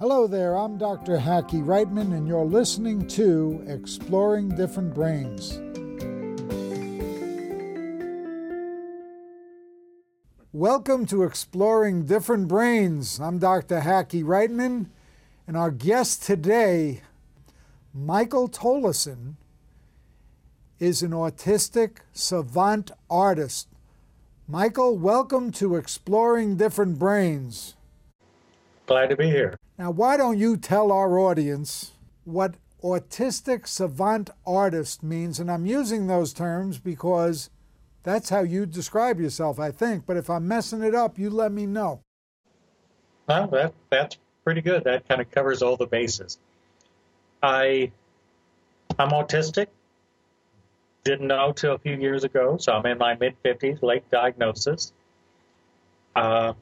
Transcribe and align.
Hello 0.00 0.28
there, 0.28 0.56
I'm 0.56 0.78
Dr. 0.78 1.18
Hackie 1.18 1.60
Reitman, 1.60 2.16
and 2.16 2.28
you're 2.28 2.44
listening 2.44 3.08
to 3.08 3.64
Exploring 3.66 4.50
Different 4.50 4.94
Brains. 4.94 5.58
Welcome 10.52 11.04
to 11.06 11.24
Exploring 11.24 12.06
Different 12.06 12.46
Brains. 12.46 13.18
I'm 13.18 13.40
Dr. 13.40 13.80
Hackie 13.80 14.22
Reitman, 14.22 14.86
and 15.48 15.56
our 15.56 15.72
guest 15.72 16.22
today, 16.22 17.00
Michael 17.92 18.48
Tolleson, 18.48 19.34
is 20.78 21.02
an 21.02 21.10
autistic 21.10 22.02
savant 22.12 22.92
artist. 23.10 23.66
Michael, 24.46 24.96
welcome 24.96 25.50
to 25.50 25.74
Exploring 25.74 26.56
Different 26.56 27.00
Brains. 27.00 27.74
Glad 28.86 29.08
to 29.08 29.16
be 29.16 29.26
here. 29.26 29.56
Now, 29.78 29.92
why 29.92 30.16
don't 30.16 30.38
you 30.38 30.56
tell 30.56 30.90
our 30.90 31.20
audience 31.20 31.92
what 32.24 32.56
autistic 32.82 33.68
savant 33.68 34.28
artist 34.44 35.04
means? 35.04 35.38
And 35.38 35.48
I'm 35.48 35.66
using 35.66 36.08
those 36.08 36.32
terms 36.32 36.78
because 36.78 37.48
that's 38.02 38.28
how 38.28 38.40
you 38.40 38.66
describe 38.66 39.20
yourself, 39.20 39.60
I 39.60 39.70
think. 39.70 40.04
But 40.04 40.16
if 40.16 40.28
I'm 40.28 40.48
messing 40.48 40.82
it 40.82 40.96
up, 40.96 41.16
you 41.16 41.30
let 41.30 41.52
me 41.52 41.64
know. 41.64 42.02
Well, 43.28 43.46
that, 43.48 43.72
that's 43.88 44.18
pretty 44.42 44.62
good. 44.62 44.82
That 44.82 45.06
kind 45.08 45.20
of 45.20 45.30
covers 45.30 45.62
all 45.62 45.76
the 45.76 45.86
bases. 45.86 46.38
I, 47.40 47.92
I'm 48.98 49.10
autistic. 49.10 49.68
Didn't 51.04 51.28
know 51.28 51.52
till 51.52 51.74
a 51.74 51.78
few 51.78 51.94
years 51.94 52.24
ago, 52.24 52.56
so 52.56 52.72
I'm 52.72 52.84
in 52.86 52.98
my 52.98 53.14
mid 53.14 53.40
50s, 53.44 53.80
late 53.82 54.10
diagnosis. 54.10 54.92
Uh, 56.16 56.54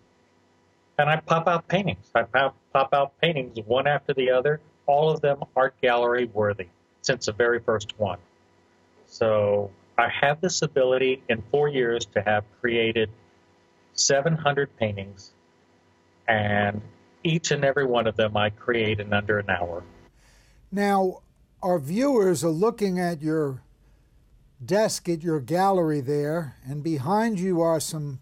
and 0.99 1.11
I 1.11 1.17
pop 1.17 1.47
out 1.47 1.69
paintings. 1.69 2.11
I 2.15 2.23
pop, 2.23 2.57
pop 2.73 2.93
out 2.93 3.21
paintings 3.21 3.59
one 3.67 3.87
after 3.87 4.15
the 4.15 4.31
other, 4.31 4.61
all 4.87 5.11
of 5.11 5.21
them 5.21 5.43
art 5.55 5.75
gallery 5.83 6.27
worthy 6.27 6.69
since 7.03 7.27
the 7.27 7.33
very 7.33 7.61
first 7.61 7.99
one. 7.99 8.19
So 9.07 9.71
I 9.99 10.09
have 10.09 10.41
this 10.41 10.63
ability 10.63 11.23
in 11.29 11.43
four 11.51 11.69
years 11.69 12.07
to 12.07 12.23
have 12.23 12.45
created 12.61 13.11
700 13.95 14.77
paintings, 14.77 15.33
and 16.29 16.83
each 17.25 17.51
and 17.51 17.65
every 17.65 17.87
one 17.87 18.07
of 18.07 18.17
them 18.17 18.37
I 18.37 18.51
create 18.51 19.01
in 19.01 19.13
under 19.13 19.39
an 19.39 19.49
hour. 19.49 19.85
Now, 20.71 21.23
our 21.63 21.79
viewers 21.79 22.45
are 22.45 22.51
looking 22.51 22.99
at 22.99 23.23
your 23.23 23.63
desk 24.65 25.09
at 25.09 25.23
your 25.23 25.41
gallery 25.41 26.01
there, 26.01 26.57
and 26.65 26.83
behind 26.83 27.41
you 27.41 27.61
are 27.61 27.81
some 27.81 28.21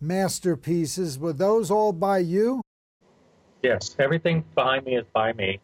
masterpieces. 0.00 1.18
Were 1.18 1.32
those 1.32 1.70
all 1.70 1.92
by 1.92 2.18
you? 2.18 2.62
Yes, 3.62 3.96
everything 3.98 4.44
behind 4.54 4.86
me 4.86 4.96
is 4.96 5.06
by 5.12 5.32
me. 5.32 5.60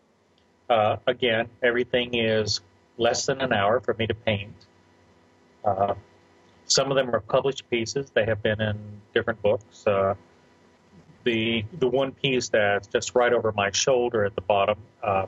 Uh, 0.68 0.96
again, 1.06 1.48
everything 1.62 2.14
is 2.14 2.60
less 2.98 3.26
than 3.26 3.40
an 3.40 3.52
hour 3.52 3.80
for 3.80 3.94
me 3.94 4.06
to 4.06 4.14
paint. 4.14 4.54
Uh, 5.64 5.94
some 6.66 6.90
of 6.90 6.96
them 6.96 7.14
are 7.14 7.20
published 7.20 7.68
pieces. 7.70 8.10
They 8.10 8.24
have 8.24 8.42
been 8.42 8.60
in 8.60 8.78
different 9.12 9.40
books. 9.42 9.86
Uh, 9.86 10.14
the 11.24 11.64
the 11.78 11.88
one 11.88 12.12
piece 12.12 12.48
that's 12.50 12.86
just 12.86 13.14
right 13.14 13.32
over 13.32 13.52
my 13.52 13.70
shoulder 13.70 14.24
at 14.24 14.34
the 14.34 14.42
bottom 14.42 14.78
uh, 15.02 15.26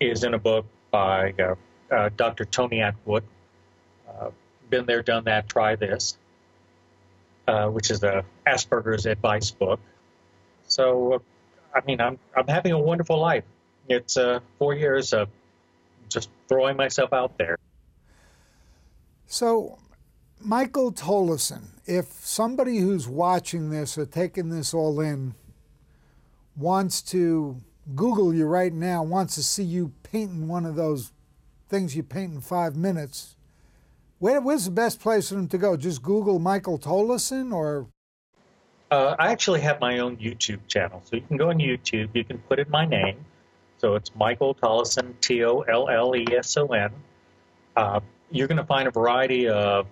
is 0.00 0.24
in 0.24 0.34
a 0.34 0.38
book 0.38 0.66
by 0.90 1.34
uh, 1.38 1.54
uh, 1.94 2.10
Dr. 2.16 2.44
Tony 2.44 2.78
Attwood. 2.78 3.22
Been 4.70 4.86
there, 4.86 5.02
done 5.02 5.24
that. 5.24 5.48
Try 5.48 5.76
this, 5.76 6.16
Uh, 7.46 7.68
which 7.68 7.90
is 7.90 8.02
a 8.02 8.24
Asperger's 8.46 9.04
advice 9.04 9.50
book. 9.50 9.78
So, 10.66 11.20
I 11.74 11.82
mean, 11.86 12.00
I'm 12.00 12.18
I'm 12.34 12.46
having 12.46 12.72
a 12.72 12.78
wonderful 12.78 13.20
life. 13.20 13.44
It's 13.86 14.16
uh, 14.16 14.40
four 14.58 14.72
years 14.72 15.12
of 15.12 15.28
just 16.08 16.30
throwing 16.48 16.76
myself 16.78 17.12
out 17.12 17.36
there. 17.36 17.58
So, 19.26 19.78
Michael 20.40 20.90
Tolleson, 20.90 21.80
if 21.84 22.06
somebody 22.06 22.78
who's 22.78 23.06
watching 23.06 23.68
this 23.68 23.98
or 23.98 24.06
taking 24.06 24.48
this 24.48 24.72
all 24.72 24.98
in 25.00 25.34
wants 26.56 27.02
to 27.02 27.60
Google 27.94 28.32
you 28.34 28.46
right 28.46 28.72
now, 28.72 29.02
wants 29.02 29.34
to 29.34 29.42
see 29.42 29.64
you 29.64 29.92
painting 30.02 30.48
one 30.48 30.64
of 30.64 30.76
those 30.76 31.12
things 31.68 31.94
you 31.94 32.02
paint 32.02 32.32
in 32.32 32.40
five 32.40 32.74
minutes, 32.74 33.33
where, 34.24 34.40
where's 34.40 34.64
the 34.64 34.70
best 34.70 35.00
place 35.00 35.28
for 35.28 35.34
them 35.34 35.48
to 35.48 35.58
go? 35.58 35.76
Just 35.76 36.02
Google 36.02 36.38
Michael 36.38 36.78
Tolleson 36.78 37.52
or? 37.52 37.88
Uh, 38.90 39.14
I 39.18 39.30
actually 39.30 39.60
have 39.60 39.80
my 39.82 39.98
own 39.98 40.16
YouTube 40.16 40.66
channel. 40.66 41.02
So 41.04 41.16
you 41.16 41.22
can 41.28 41.36
go 41.36 41.50
on 41.50 41.58
YouTube, 41.58 42.08
you 42.14 42.24
can 42.24 42.38
put 42.38 42.58
in 42.58 42.70
my 42.70 42.86
name. 42.86 43.22
So 43.76 43.96
it's 43.96 44.14
Michael 44.14 44.54
Tolleson, 44.54 45.12
T 45.20 45.44
O 45.44 45.60
L 45.60 45.90
L 45.90 46.16
E 46.16 46.24
S 46.34 46.56
O 46.56 46.68
N. 46.68 46.90
Uh, 47.76 48.00
you're 48.30 48.48
going 48.48 48.56
to 48.56 48.64
find 48.64 48.88
a 48.88 48.90
variety 48.90 49.46
of 49.46 49.86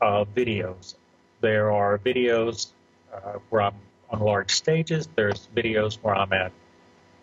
uh, 0.00 0.24
videos. 0.34 0.94
There 1.42 1.70
are 1.70 1.98
videos 1.98 2.68
uh, 3.12 3.34
where 3.50 3.60
I'm 3.60 3.74
on 4.08 4.20
large 4.20 4.54
stages. 4.54 5.10
There's 5.14 5.50
videos 5.54 5.98
where 6.00 6.14
I'm 6.14 6.32
at 6.32 6.52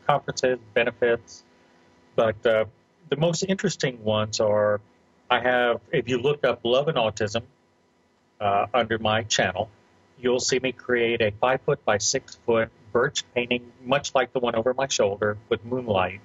conferences, 0.05 0.59
benefits. 0.75 1.43
But 2.15 2.45
uh, 2.45 2.65
the 3.09 3.17
most 3.17 3.43
interesting 3.47 4.03
ones 4.03 4.39
are 4.39 4.79
I 5.31 5.39
have, 5.39 5.81
if 5.91 6.07
you 6.07 6.19
look 6.19 6.43
up 6.45 6.59
Love 6.63 6.87
and 6.87 6.97
Autism 6.97 7.41
uh, 8.39 8.67
under 8.73 8.99
my 8.99 9.23
channel, 9.23 9.69
you'll 10.19 10.39
see 10.39 10.59
me 10.59 10.71
create 10.71 11.21
a 11.21 11.31
five 11.41 11.61
foot 11.61 11.83
by 11.85 11.97
six 11.97 12.37
foot 12.45 12.69
birch 12.91 13.23
painting, 13.33 13.71
much 13.83 14.13
like 14.13 14.33
the 14.33 14.39
one 14.39 14.53
over 14.55 14.75
my 14.75 14.87
shoulder 14.87 15.37
with 15.49 15.65
moonlight 15.65 16.21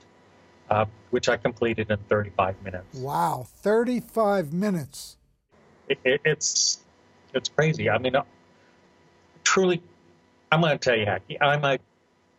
uh, 0.71 0.87
which 1.11 1.29
I 1.29 1.37
completed 1.37 1.91
in 1.91 1.99
35 2.09 2.63
minutes. 2.63 2.99
Wow, 2.99 3.47
35 3.59 4.53
minutes. 4.53 5.17
It, 5.89 5.99
it, 6.05 6.21
it's 6.25 6.81
it's 7.33 7.49
crazy. 7.49 7.89
I 7.91 7.99
mean, 7.99 8.17
uh, 8.17 8.25
truly, 9.45 9.83
I'm 10.51 10.61
going 10.61 10.77
to 10.77 10.79
tell 10.79 10.99
you, 10.99 11.07
Hackie, 11.07 11.41
I'm 11.41 11.65
a 11.65 11.79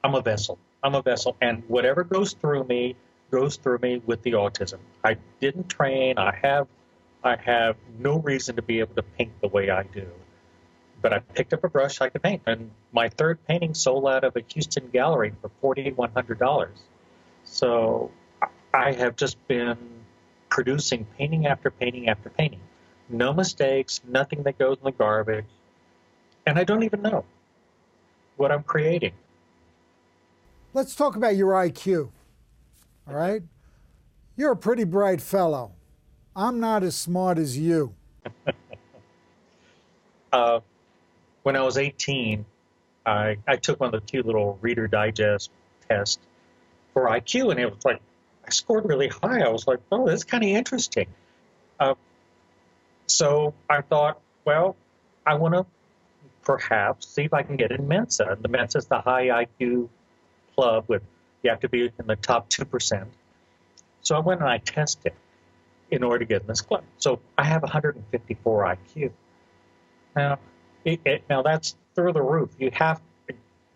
I'm 0.04 0.16
a 0.16 0.22
vessel. 0.22 0.60
I'm 0.84 0.96
a 0.96 1.02
vessel, 1.02 1.36
and 1.42 1.64
whatever 1.68 2.04
goes 2.04 2.34
through 2.34 2.66
me 2.66 2.96
goes 3.32 3.58
through 3.58 3.80
me 3.80 4.02
with 4.06 4.22
the 4.24 4.34
autism. 4.34 4.80
I 5.04 5.18
didn't 5.40 5.70
train. 5.70 6.18
I 6.18 6.36
have 6.42 6.68
I 7.24 7.36
have 7.36 7.76
no 8.00 8.20
reason 8.20 8.56
to 8.56 8.62
be 8.62 8.80
able 8.80 8.96
to 8.96 9.04
paint 9.04 9.32
the 9.42 9.48
way 9.48 9.70
I 9.70 9.84
do. 9.84 10.08
But 11.02 11.14
I 11.14 11.20
picked 11.20 11.54
up 11.54 11.64
a 11.64 11.70
brush 11.70 12.02
I 12.02 12.10
could 12.10 12.24
paint, 12.24 12.42
and 12.46 12.72
my 12.92 13.10
third 13.10 13.46
painting 13.48 13.74
sold 13.74 14.08
out 14.08 14.24
of 14.24 14.36
a 14.36 14.42
Houston 14.54 14.90
gallery 14.90 15.34
for 15.42 15.50
forty 15.62 15.92
one 15.92 16.12
hundred 16.12 16.40
dollars. 16.40 16.78
So 17.44 18.12
I 18.74 18.94
have 18.94 19.16
just 19.16 19.46
been 19.48 19.78
producing 20.50 21.06
painting 21.18 21.48
after 21.48 21.72
painting 21.72 22.10
after 22.10 22.30
painting. 22.30 22.62
No 23.10 23.34
mistakes, 23.34 24.02
nothing 24.08 24.44
that 24.44 24.58
goes 24.58 24.78
in 24.78 24.84
the 24.84 24.92
garbage. 24.92 25.46
And 26.46 26.58
I 26.58 26.64
don't 26.64 26.84
even 26.84 27.02
know 27.02 27.26
what 28.38 28.52
I'm 28.52 28.64
creating. 28.64 29.14
Let's 30.74 30.96
talk 30.96 31.16
about 31.16 31.36
your 31.36 31.52
IQ. 31.54 32.10
All 33.08 33.16
right? 33.16 33.42
You're 34.36 34.52
a 34.52 34.58
pretty 34.58 34.84
bright 34.84 35.22
fellow. 35.22 35.74
I'm 36.36 36.60
not 36.60 36.84
as 36.84 36.96
smart 36.96 37.38
as 37.38 37.58
you. 37.58 37.96
uh, 40.32 40.60
when 41.44 41.56
I 41.56 41.62
was 41.62 41.78
18, 41.78 42.46
I, 43.06 43.38
I 43.48 43.56
took 43.56 43.80
one 43.80 43.94
of 43.94 44.02
the 44.02 44.06
cute 44.06 44.26
little 44.26 44.60
Reader 44.62 44.88
Digest 44.88 45.50
tests 45.88 46.20
for 46.94 47.08
IQ, 47.08 47.52
and 47.52 47.60
it 47.60 47.74
was 47.74 47.84
like 47.86 48.02
I 48.46 48.52
scored 48.52 48.86
really 48.86 49.08
high. 49.08 49.42
I 49.42 49.50
was 49.50 49.66
like, 49.68 49.80
oh, 49.92 50.08
that's 50.08 50.24
kind 50.24 50.44
of 50.44 50.50
interesting. 50.50 51.08
Uh, 51.80 51.96
so 53.08 53.54
I 53.70 53.82
thought, 53.82 54.20
well, 54.46 54.76
I 55.26 55.36
want 55.36 55.54
to 55.54 55.66
perhaps 56.44 57.08
see 57.08 57.24
if 57.24 57.34
I 57.34 57.44
can 57.44 57.56
get 57.58 57.72
in 57.72 57.88
Mensa. 57.88 58.38
The 58.40 58.48
Mensa 58.48 58.78
is 58.78 58.86
the 58.86 59.02
high 59.02 59.28
IQ 59.28 59.90
club 60.56 60.86
with 60.88 61.02
you 61.48 61.52
have 61.52 61.62
to 61.62 61.70
be 61.70 61.84
in 61.86 62.08
the 62.08 62.18
top 62.18 62.50
two 62.50 62.66
percent. 62.66 63.08
So 64.02 64.16
I 64.18 64.20
went 64.20 64.42
and 64.42 64.50
I 64.50 64.58
tested 64.58 65.14
in 65.90 66.04
order 66.04 66.20
to 66.20 66.26
get 66.26 66.42
in 66.42 66.48
this 66.48 66.60
club. 66.60 66.84
So 66.98 67.22
I 67.38 67.46
have 67.46 67.62
154 67.62 68.78
IQ. 68.78 69.12
Now, 70.14 70.40
it, 70.84 71.00
it, 71.06 71.24
now 71.30 71.42
that's 71.42 71.78
through 71.96 72.12
the 72.12 72.22
roof. 72.22 72.50
You 72.60 72.70
have 72.74 73.02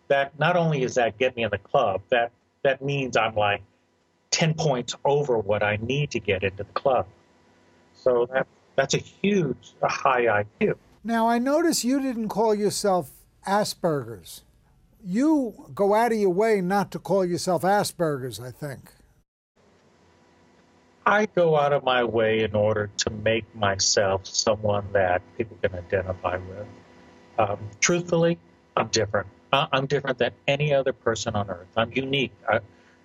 that. 0.08 0.38
Not 0.38 0.56
only 0.56 0.82
is 0.82 0.96
that 0.96 1.16
get 1.18 1.34
me 1.34 1.44
in 1.44 1.50
the 1.50 1.58
club, 1.58 2.02
that 2.10 2.30
that 2.62 2.82
means 2.82 3.16
I'm 3.16 3.34
like 3.34 3.62
10 4.32 4.52
points 4.54 4.94
over 5.06 5.38
what 5.38 5.62
I 5.62 5.78
need 5.80 6.10
to 6.10 6.20
get 6.20 6.42
into 6.42 6.64
the 6.64 6.72
club. 6.72 7.06
So 7.94 8.28
that, 8.34 8.46
that's 8.76 8.92
a 8.92 8.98
huge, 8.98 9.72
a 9.80 9.88
high 9.88 10.44
IQ. 10.60 10.74
Now, 11.02 11.26
I 11.26 11.38
notice 11.38 11.84
you 11.84 12.00
didn't 12.00 12.28
call 12.28 12.54
yourself 12.54 13.12
Asperger's. 13.46 14.42
You 15.04 15.70
go 15.74 15.94
out 15.94 16.12
of 16.12 16.18
your 16.18 16.30
way 16.30 16.60
not 16.60 16.90
to 16.92 16.98
call 16.98 17.24
yourself 17.24 17.62
Asperger's, 17.62 18.38
I 18.38 18.50
think. 18.50 18.92
I 21.04 21.26
go 21.26 21.56
out 21.56 21.72
of 21.72 21.82
my 21.82 22.04
way 22.04 22.44
in 22.44 22.54
order 22.54 22.88
to 22.98 23.10
make 23.10 23.52
myself 23.56 24.26
someone 24.26 24.86
that 24.92 25.22
people 25.36 25.58
can 25.60 25.74
identify 25.74 26.36
with. 26.36 26.66
Um, 27.38 27.58
truthfully, 27.80 28.38
I'm 28.76 28.88
different. 28.88 29.26
I'm 29.52 29.86
different 29.86 30.18
than 30.18 30.32
any 30.46 30.72
other 30.72 30.92
person 30.92 31.34
on 31.34 31.50
earth. 31.50 31.68
I'm 31.76 31.92
unique. 31.92 32.32
I, 32.48 32.60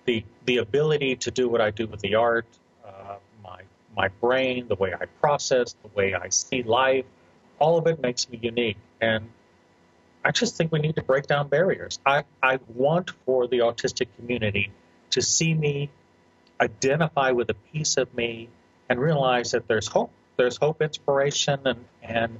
the 0.05 0.23
the 0.45 0.57
ability 0.57 1.17
to 1.17 1.31
do 1.31 1.49
what 1.49 1.59
I 1.59 1.71
do 1.71 1.87
with 1.87 1.99
the 2.01 2.15
art, 2.15 2.45
uh, 2.85 3.15
my 3.43 3.61
my 3.95 4.07
brain, 4.07 4.67
the 4.67 4.75
way 4.75 4.93
I 4.93 5.05
process, 5.19 5.75
the 5.81 5.89
way 5.95 6.13
I 6.13 6.29
see 6.29 6.63
life, 6.63 7.05
all 7.59 7.77
of 7.77 7.87
it 7.87 8.01
makes 8.01 8.29
me 8.29 8.39
unique. 8.41 8.77
And 9.01 9.29
I 10.23 10.31
just 10.31 10.55
think 10.55 10.71
we 10.71 10.79
need 10.79 10.95
to 10.95 11.03
break 11.03 11.27
down 11.27 11.47
barriers. 11.47 11.99
I, 12.05 12.23
I 12.43 12.59
want 12.73 13.11
for 13.25 13.47
the 13.47 13.59
autistic 13.59 14.07
community 14.17 14.71
to 15.11 15.21
see 15.21 15.53
me, 15.53 15.89
identify 16.59 17.31
with 17.31 17.49
a 17.49 17.53
piece 17.53 17.97
of 17.97 18.13
me, 18.13 18.49
and 18.89 18.99
realize 18.99 19.51
that 19.51 19.67
there's 19.67 19.87
hope. 19.87 20.11
There's 20.37 20.57
hope, 20.57 20.81
inspiration, 20.81 21.59
and 21.65 21.85
and 22.03 22.39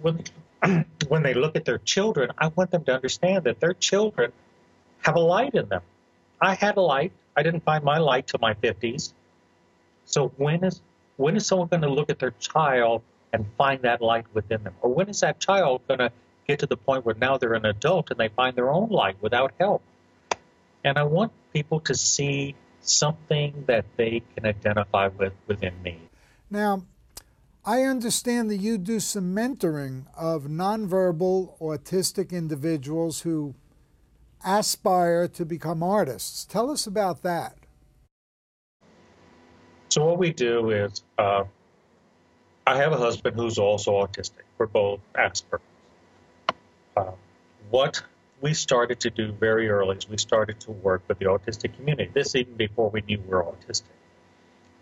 when 0.00 0.24
when 1.08 1.22
they 1.22 1.34
look 1.34 1.56
at 1.56 1.64
their 1.64 1.78
children, 1.78 2.30
I 2.38 2.48
want 2.48 2.70
them 2.70 2.84
to 2.84 2.94
understand 2.94 3.44
that 3.44 3.60
their 3.60 3.74
children 3.74 4.32
have 5.02 5.16
a 5.16 5.20
light 5.20 5.54
in 5.54 5.68
them. 5.68 5.82
I 6.40 6.54
had 6.54 6.76
a 6.76 6.80
light. 6.80 7.12
I 7.36 7.42
didn't 7.42 7.64
find 7.64 7.84
my 7.84 7.98
light 7.98 8.26
till 8.26 8.40
my 8.40 8.54
50s. 8.54 9.12
So 10.06 10.28
when 10.36 10.64
is 10.64 10.80
when 11.16 11.36
is 11.36 11.46
someone 11.46 11.68
going 11.68 11.82
to 11.82 11.90
look 11.90 12.10
at 12.10 12.18
their 12.18 12.32
child 12.32 13.02
and 13.32 13.46
find 13.58 13.82
that 13.82 14.00
light 14.00 14.26
within 14.32 14.62
them? 14.64 14.74
Or 14.80 14.92
when 14.92 15.08
is 15.08 15.20
that 15.20 15.40
child 15.40 15.82
going 15.86 16.00
to 16.00 16.12
get 16.46 16.60
to 16.60 16.66
the 16.66 16.76
point 16.76 17.04
where 17.04 17.14
now 17.14 17.38
they're 17.38 17.54
an 17.54 17.66
adult 17.66 18.10
and 18.10 18.18
they 18.18 18.28
find 18.28 18.56
their 18.56 18.70
own 18.70 18.90
light 18.90 19.16
without 19.20 19.52
help? 19.58 19.82
And 20.84 20.98
I 20.98 21.04
want 21.04 21.32
people 21.52 21.80
to 21.80 21.94
see 21.94 22.54
something 22.80 23.64
that 23.66 23.86
they 23.96 24.22
can 24.34 24.46
identify 24.46 25.08
with 25.08 25.32
within 25.46 25.74
me. 25.82 25.98
Now, 26.50 26.84
I 27.64 27.82
understand 27.82 28.50
that 28.50 28.58
you 28.58 28.76
do 28.76 29.00
some 29.00 29.34
mentoring 29.34 30.04
of 30.14 30.44
nonverbal 30.44 31.58
autistic 31.60 32.30
individuals 32.30 33.22
who 33.22 33.54
aspire 34.44 35.26
to 35.28 35.46
become 35.46 35.82
artists. 35.82 36.44
Tell 36.44 36.70
us 36.70 36.86
about 36.86 37.22
that. 37.22 37.56
So, 39.88 40.04
what 40.04 40.18
we 40.18 40.32
do 40.32 40.70
is 40.70 41.02
uh, 41.16 41.44
I 42.66 42.76
have 42.76 42.92
a 42.92 42.98
husband 42.98 43.36
who's 43.36 43.58
also 43.58 43.92
autistic. 43.92 44.42
We're 44.58 44.66
both 44.66 45.00
Asperger's. 45.14 45.60
Uh, 46.96 47.12
what 47.70 48.02
we 48.40 48.54
started 48.54 49.00
to 49.00 49.10
do 49.10 49.32
very 49.32 49.68
early 49.68 49.96
is 49.96 50.08
we 50.08 50.18
started 50.18 50.60
to 50.60 50.70
work 50.70 51.02
with 51.08 51.18
the 51.18 51.26
autistic 51.26 51.76
community. 51.76 52.10
This 52.12 52.34
even 52.34 52.54
before 52.54 52.90
we 52.90 53.00
knew 53.02 53.18
we 53.20 53.28
were 53.28 53.44
autistic. 53.44 53.82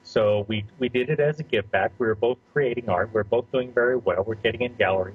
So 0.03 0.45
we, 0.49 0.65
we 0.79 0.89
did 0.89 1.11
it 1.11 1.21
as 1.21 1.39
a 1.39 1.43
give 1.43 1.71
back. 1.71 1.93
We 1.99 2.07
were 2.07 2.15
both 2.15 2.39
creating 2.53 2.89
art. 2.89 3.15
We 3.15 3.21
are 3.21 3.25
both 3.25 3.51
doing 3.53 3.73
very 3.73 3.97
well. 3.97 4.25
We're 4.25 4.35
getting 4.35 4.63
in 4.63 4.75
galleries. 4.75 5.15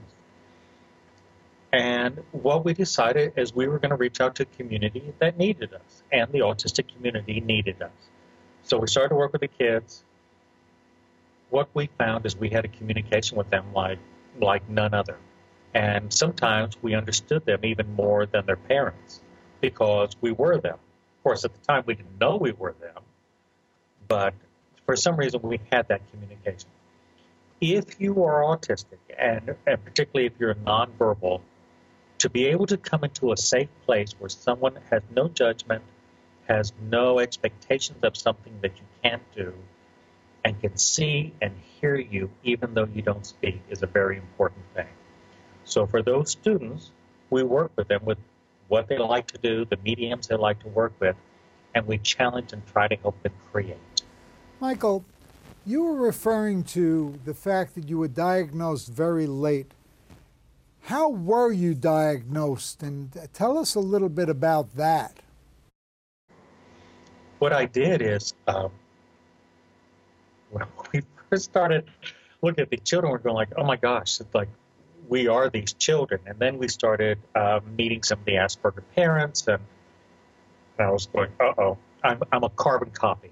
And 1.73 2.23
what 2.31 2.63
we 2.63 2.73
decided 2.73 3.33
is 3.35 3.53
we 3.53 3.67
were 3.67 3.79
going 3.79 3.89
to 3.89 3.97
reach 3.97 4.21
out 4.21 4.35
to 4.35 4.43
a 4.43 4.45
community 4.57 5.13
that 5.19 5.37
needed 5.37 5.73
us, 5.73 6.03
and 6.11 6.31
the 6.31 6.39
autistic 6.39 6.85
community 6.93 7.41
needed 7.41 7.81
us. 7.81 7.91
So 8.63 8.77
we 8.77 8.87
started 8.87 9.09
to 9.09 9.15
work 9.15 9.33
with 9.33 9.41
the 9.41 9.49
kids. 9.49 10.03
What 11.49 11.69
we 11.73 11.89
found 11.97 12.25
is 12.25 12.37
we 12.37 12.49
had 12.49 12.63
a 12.65 12.69
communication 12.69 13.37
with 13.37 13.49
them 13.49 13.73
like 13.73 13.99
like 14.39 14.69
none 14.69 14.93
other. 14.93 15.17
And 15.73 16.11
sometimes 16.11 16.81
we 16.81 16.95
understood 16.95 17.45
them 17.45 17.59
even 17.63 17.93
more 17.95 18.25
than 18.25 18.45
their 18.45 18.55
parents 18.55 19.21
because 19.61 20.15
we 20.21 20.31
were 20.31 20.57
them. 20.57 20.75
Of 20.75 21.23
course, 21.23 21.45
at 21.45 21.53
the 21.53 21.59
time 21.59 21.83
we 21.85 21.95
didn't 21.95 22.19
know 22.19 22.37
we 22.37 22.51
were 22.51 22.73
them, 22.79 23.03
but 24.07 24.33
for 24.85 24.95
some 24.95 25.17
reason 25.17 25.41
we 25.41 25.59
had 25.71 25.87
that 25.89 26.01
communication. 26.11 26.69
If 27.59 27.99
you 27.99 28.23
are 28.23 28.41
autistic, 28.43 28.99
and, 29.17 29.55
and 29.65 29.83
particularly 29.83 30.27
if 30.27 30.33
you're 30.39 30.55
nonverbal, 30.55 31.41
to 32.19 32.29
be 32.29 32.47
able 32.47 32.65
to 32.67 32.77
come 32.77 33.03
into 33.03 33.31
a 33.31 33.37
safe 33.37 33.69
place 33.85 34.13
where 34.17 34.29
someone 34.29 34.77
has 34.89 35.01
no 35.15 35.27
judgment, 35.27 35.83
has 36.47 36.71
no 36.89 37.19
expectations 37.19 37.99
of 38.03 38.15
something 38.15 38.53
that 38.61 38.77
you 38.77 38.83
can't 39.03 39.23
do, 39.35 39.53
and 40.43 40.59
can 40.61 40.77
see 40.77 41.33
and 41.41 41.53
hear 41.79 41.95
you 41.95 42.29
even 42.43 42.73
though 42.73 42.87
you 42.93 43.01
don't 43.01 43.25
speak 43.25 43.61
is 43.69 43.83
a 43.83 43.87
very 43.87 44.17
important 44.17 44.63
thing. 44.73 44.87
So 45.67 45.85
for 45.85 46.01
those 46.01 46.31
students, 46.31 46.91
we 47.29 47.43
work 47.43 47.71
with 47.75 47.89
them 47.89 47.99
with 48.05 48.17
what 48.69 48.87
they 48.87 48.97
like 48.97 49.27
to 49.27 49.37
do, 49.37 49.65
the 49.65 49.77
mediums 49.83 50.27
they 50.27 50.35
like 50.35 50.59
to 50.61 50.69
work 50.69 50.93
with, 51.01 51.15
and 51.75 51.85
we 51.85 51.97
challenge 51.97 52.53
and 52.53 52.65
try 52.67 52.87
to 52.87 52.95
help 52.95 53.21
them 53.21 53.33
create. 53.51 53.77
Michael, 54.61 55.03
you 55.65 55.83
were 55.83 55.95
referring 55.95 56.63
to 56.63 57.19
the 57.25 57.33
fact 57.33 57.75
that 57.75 57.89
you 57.89 57.97
were 57.97 58.07
diagnosed 58.07 58.87
very 58.87 59.27
late. 59.27 59.73
How 60.83 61.09
were 61.09 61.51
you 61.51 61.73
diagnosed? 61.73 62.81
And 62.81 63.11
tell 63.33 63.57
us 63.57 63.75
a 63.75 63.81
little 63.81 64.07
bit 64.07 64.29
about 64.29 64.73
that. 64.77 65.17
What 67.39 67.51
I 67.51 67.65
did 67.65 68.01
is, 68.01 68.33
um, 68.47 68.71
when 70.49 70.65
we 70.93 71.01
first 71.29 71.43
started 71.43 71.89
looking 72.41 72.61
at 72.61 72.69
the 72.69 72.77
children, 72.77 73.11
we're 73.11 73.17
going 73.17 73.35
like, 73.35 73.51
oh 73.57 73.65
my 73.65 73.75
gosh, 73.75 74.21
it's 74.21 74.33
like 74.33 74.47
we 75.07 75.27
are 75.27 75.49
these 75.49 75.73
children. 75.73 76.21
And 76.25 76.37
then 76.39 76.57
we 76.57 76.67
started 76.67 77.19
uh, 77.35 77.59
meeting 77.77 78.03
some 78.03 78.19
of 78.19 78.25
the 78.25 78.33
Asperger 78.33 78.83
parents, 78.95 79.47
and, 79.47 79.61
I 80.79 80.91
was 80.91 81.07
going, 81.07 81.31
uh 81.39 81.53
oh, 81.57 81.77
I'm, 82.03 82.21
I'm 82.31 82.43
a 82.43 82.49
carbon 82.49 82.91
copy 82.91 83.31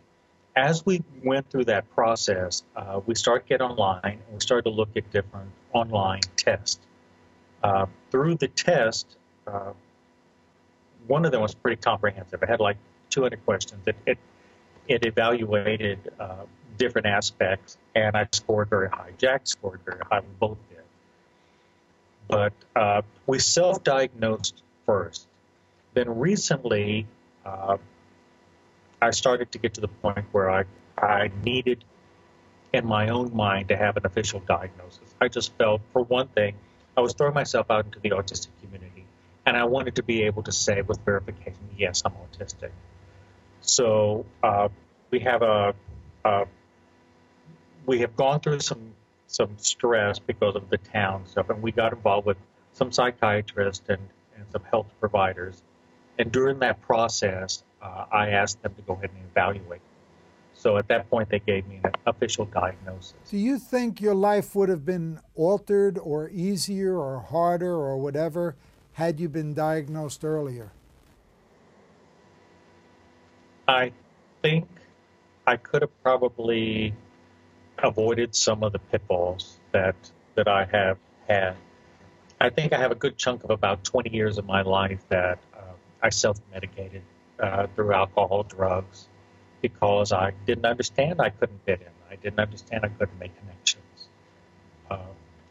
as 0.56 0.86
we 0.86 1.04
went 1.24 1.50
through 1.50 1.66
that 1.66 1.89
process, 1.94 2.63
uh, 2.75 3.01
we 3.06 3.16
started 3.16 3.44
to 3.44 3.50
get 3.50 3.62
online 3.62 4.00
and 4.04 4.33
we 4.33 4.39
started 4.39 4.63
to 4.63 4.69
look 4.69 4.89
at 4.95 5.10
different 5.12 5.50
online 5.74 6.22
tests. 6.38 6.80
Uh, 7.62 7.88
through 8.12 8.36
the 8.36 8.48
test, 8.48 9.18
uh, 9.48 9.74
one 11.07 11.25
of 11.25 11.31
them 11.31 11.42
was 11.42 11.54
pretty 11.54 11.81
comprehensive. 11.81 12.42
It 12.42 12.50
had 12.50 12.60
like 12.60 12.77
200 13.10 13.44
questions. 13.45 13.86
It, 13.86 13.95
it, 14.06 14.18
it 14.88 15.06
evaluated 15.06 16.00
different 16.77 17.07
aspects, 17.07 17.77
and 17.95 18.16
I 18.16 18.27
scored 18.31 18.69
very 18.69 18.89
high. 18.89 19.12
Jack 19.18 19.48
scored 19.48 19.80
very 19.86 20.01
high. 20.10 20.19
We 20.19 20.27
both 20.39 20.57
did. 20.69 20.75
But 22.27 22.54
uh, 22.75 23.01
we 23.27 23.39
self 23.39 23.83
diagnosed 23.83 24.62
first. 24.86 25.27
Then 25.94 26.19
recently, 26.19 27.07
uh, 27.45 27.77
I 29.01 29.12
started 29.12 29.51
to 29.54 29.60
get 29.60 29.75
to 29.75 29.81
the 29.81 29.88
point 29.88 30.25
where 30.31 30.50
I, 30.50 30.66
I 30.98 31.31
needed 31.44 31.83
in 32.74 32.86
my 32.86 33.10
own 33.10 33.36
mind 33.36 33.69
to 33.69 33.77
have 33.77 33.98
an 33.98 34.06
official 34.06 34.42
diagnosis. 34.42 35.13
I 35.22 35.27
just 35.27 35.54
felt, 35.57 35.81
for 35.94 36.04
one 36.04 36.27
thing, 36.27 36.56
I 36.98 37.01
was 37.01 37.13
throwing 37.13 37.33
myself 37.33 37.69
out 37.69 37.86
into 37.86 38.00
the 38.00 38.10
autistic 38.12 38.50
community, 38.62 39.06
and 39.45 39.56
I 39.56 39.66
wanted 39.66 39.95
to 39.95 40.04
be 40.04 40.24
able 40.24 40.44
to 40.44 40.51
say 40.51 40.81
with 40.81 41.00
verification, 41.06 41.69
yes, 41.77 42.01
I'm 42.06 42.13
autistic. 42.13 42.72
So 43.62 44.25
uh, 44.44 44.70
we 45.12 45.20
have 45.20 45.41
a, 45.41 45.74
a, 46.24 46.46
we 47.86 48.00
have 48.00 48.15
gone 48.15 48.39
through 48.39 48.60
some 48.60 48.94
some 49.36 49.58
stress 49.58 50.18
because 50.18 50.56
of 50.56 50.70
the 50.70 50.77
town 50.77 51.25
stuff, 51.27 51.50
and 51.50 51.62
we 51.62 51.72
got 51.72 51.92
involved 51.92 52.25
with 52.25 52.38
some 52.72 52.92
psychiatrists 52.92 53.84
and, 53.89 54.01
and 54.36 54.46
some 54.51 54.63
health 54.72 54.88
providers. 55.00 55.62
And 56.18 56.32
during 56.32 56.60
that 56.60 56.82
process, 56.82 57.63
uh, 57.82 58.06
I 58.12 58.30
asked 58.30 58.62
them 58.63 58.74
to 58.75 58.82
go 58.84 58.94
ahead 58.94 59.10
and 59.13 59.24
evaluate. 59.32 59.82
So 60.54 60.77
at 60.77 60.88
that 60.88 61.10
point, 61.10 61.30
they 61.30 61.39
gave 61.39 61.68
me 61.68 61.82
an 61.84 61.92
official 62.06 62.46
diagnosis. 62.46 63.13
Do 63.30 63.38
you 63.38 63.60
think 63.60 64.00
your 64.00 64.15
life 64.15 64.56
would 64.56 64.70
have 64.70 64.86
been 64.86 65.20
altered 65.36 65.98
or 65.98 66.30
easier 66.30 66.98
or 66.98 67.20
harder 67.20 67.74
or 67.74 67.98
whatever 67.98 68.56
had 68.94 69.20
you 69.20 69.27
been 69.27 69.54
diagnosed 69.54 70.24
earlier? 70.24 70.72
I 73.68 73.92
think 74.42 74.68
I 75.46 75.58
could 75.58 75.82
have 75.82 76.04
probably 76.04 76.94
avoided 77.84 78.36
some 78.36 78.63
of 78.63 78.72
the 78.72 78.79
pitfalls 78.79 79.60
that 79.72 79.96
that 80.36 80.48
I 80.48 80.65
have 80.65 80.98
had. 81.27 81.55
I 82.39 82.50
think 82.50 82.74
I 82.74 82.79
have 82.79 82.91
a 82.91 82.96
good 82.96 83.17
chunk 83.17 83.44
of 83.44 83.50
about 83.50 83.84
20 83.84 84.13
years 84.13 84.38
of 84.38 84.46
my 84.46 84.62
life 84.62 85.00
that 85.10 85.39
uh, 85.53 85.62
I 86.01 86.10
self-medicated 86.10 87.01
uh, 87.39 87.67
through 87.75 87.94
alcohol, 87.94 88.44
drugs, 88.44 89.08
because 89.62 90.12
I 90.12 90.34
didn't 90.46 90.65
understand 90.65 91.22
I 91.22 91.29
couldn't 91.29 91.63
fit 91.65 91.82
in. 91.82 91.88
I 92.12 92.15
didn't 92.17 92.39
understand 92.39 92.84
I 92.84 92.89
couldn't 92.89 93.17
make 93.17 93.32
connections. 93.39 94.08
Uh, 94.91 94.98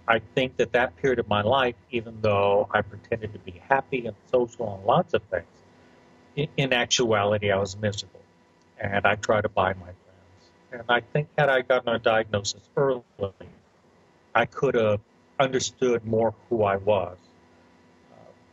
I 0.06 0.20
think 0.34 0.58
that 0.58 0.72
that 0.72 0.96
period 0.96 1.18
of 1.18 1.28
my 1.28 1.42
life, 1.42 1.76
even 1.90 2.20
though 2.20 2.68
I 2.70 2.82
pretended 2.82 3.32
to 3.32 3.38
be 3.38 3.62
happy 3.68 4.06
and 4.06 4.14
social 4.30 4.74
and 4.76 4.84
lots 4.84 5.14
of 5.14 5.22
things, 5.24 5.46
in, 6.36 6.48
in 6.56 6.72
actuality, 6.72 7.50
I 7.50 7.58
was 7.58 7.76
miserable. 7.76 8.20
And 8.78 9.06
I 9.06 9.14
tried 9.14 9.42
to 9.42 9.48
buy 9.48 9.72
my. 9.74 9.88
And 10.74 10.82
I 10.88 11.00
think 11.00 11.28
had 11.38 11.48
I 11.48 11.62
gotten 11.62 11.94
a 11.94 12.00
diagnosis 12.00 12.68
early, 12.76 13.02
I 14.34 14.44
could 14.44 14.74
have 14.74 15.00
understood 15.38 16.04
more 16.04 16.34
who 16.50 16.64
I 16.64 16.76
was. 16.76 17.16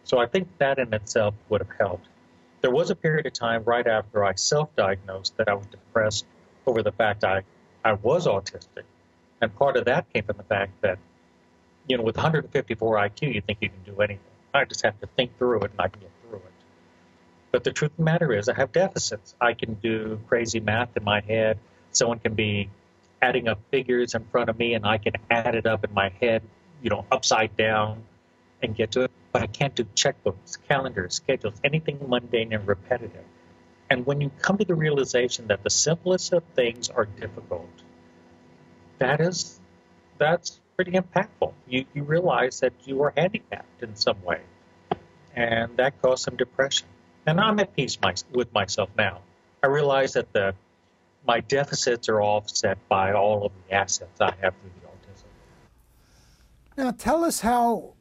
So 0.03 0.19
I 0.19 0.27
think 0.27 0.47
that 0.59 0.77
in 0.77 0.93
itself 0.93 1.33
would 1.49 1.61
have 1.61 1.77
helped. 1.79 2.07
There 2.61 2.69
was 2.69 2.91
a 2.91 2.95
period 2.95 3.25
of 3.25 3.33
time 3.33 3.63
right 3.63 3.87
after 3.87 4.23
I 4.23 4.35
self 4.35 4.75
diagnosed 4.75 5.35
that 5.37 5.49
I 5.49 5.55
was 5.55 5.65
depressed 5.65 6.25
over 6.67 6.83
the 6.83 6.91
fact 6.91 7.23
I, 7.23 7.41
I 7.83 7.93
was 7.93 8.27
autistic. 8.27 8.83
And 9.41 9.55
part 9.55 9.75
of 9.75 9.85
that 9.85 10.11
came 10.13 10.23
from 10.23 10.37
the 10.37 10.43
fact 10.43 10.79
that, 10.81 10.99
you 11.87 11.97
know, 11.97 12.03
with 12.03 12.17
154 12.17 12.97
IQ, 12.97 13.33
you 13.33 13.41
think 13.41 13.59
you 13.61 13.69
can 13.69 13.95
do 13.95 13.99
anything. 13.99 14.19
I 14.53 14.65
just 14.65 14.83
have 14.83 14.99
to 14.99 15.07
think 15.07 15.35
through 15.39 15.61
it 15.61 15.71
and 15.71 15.81
I 15.81 15.87
can 15.87 16.01
get 16.01 16.11
through 16.21 16.39
it. 16.39 16.53
But 17.51 17.63
the 17.63 17.71
truth 17.71 17.91
of 17.91 17.97
the 17.97 18.03
matter 18.03 18.31
is, 18.31 18.47
I 18.47 18.53
have 18.53 18.71
deficits. 18.71 19.33
I 19.41 19.53
can 19.53 19.73
do 19.75 20.19
crazy 20.27 20.59
math 20.59 20.95
in 20.95 21.03
my 21.03 21.21
head. 21.21 21.57
Someone 21.91 22.19
can 22.19 22.33
be 22.33 22.69
adding 23.21 23.47
up 23.47 23.59
figures 23.69 24.15
in 24.15 24.25
front 24.25 24.49
of 24.49 24.57
me 24.57 24.73
and 24.73 24.85
I 24.85 24.97
can 24.97 25.13
add 25.29 25.55
it 25.55 25.65
up 25.65 25.83
in 25.83 25.93
my 25.93 26.09
head, 26.09 26.41
you 26.81 26.89
know, 26.89 27.05
upside 27.11 27.55
down 27.55 28.03
and 28.61 28.75
get 28.75 28.91
to 28.91 29.01
it. 29.01 29.11
But 29.31 29.43
I 29.43 29.47
can't 29.47 29.75
do 29.75 29.85
checkbooks, 29.95 30.57
calendars, 30.67 31.15
schedules, 31.15 31.55
anything 31.63 31.99
mundane 32.07 32.53
and 32.53 32.67
repetitive. 32.67 33.23
And 33.89 34.05
when 34.05 34.21
you 34.21 34.31
come 34.41 34.57
to 34.57 34.65
the 34.65 34.75
realization 34.75 35.47
that 35.47 35.63
the 35.63 35.69
simplest 35.69 36.33
of 36.33 36.43
things 36.55 36.89
are 36.89 37.05
difficult, 37.05 37.69
that 38.99 39.19
is 39.19 39.59
that's 40.17 40.59
pretty 40.75 40.91
impactful. 40.91 41.53
You 41.67 41.85
you 41.93 42.03
realize 42.03 42.61
that 42.61 42.73
you 42.85 43.03
are 43.03 43.13
handicapped 43.15 43.83
in 43.83 43.95
some 43.95 44.23
way, 44.23 44.41
and 45.35 45.75
that 45.77 46.01
caused 46.01 46.23
some 46.23 46.37
depression. 46.37 46.87
And 47.25 47.39
I'm 47.39 47.59
at 47.59 47.75
peace 47.75 47.97
my, 48.01 48.15
with 48.31 48.53
myself 48.53 48.89
now. 48.97 49.21
I 49.61 49.67
realize 49.67 50.13
that 50.13 50.31
the 50.31 50.55
my 51.25 51.39
deficits 51.41 52.09
are 52.09 52.21
offset 52.21 52.77
by 52.89 53.13
all 53.13 53.45
of 53.45 53.51
the 53.67 53.75
assets 53.75 54.19
I 54.19 54.33
have 54.41 54.53
through 54.61 54.71
the 54.81 54.87
autism. 54.87 55.25
Now, 56.77 56.91
tell 56.91 57.23
us 57.23 57.41
how 57.41 57.93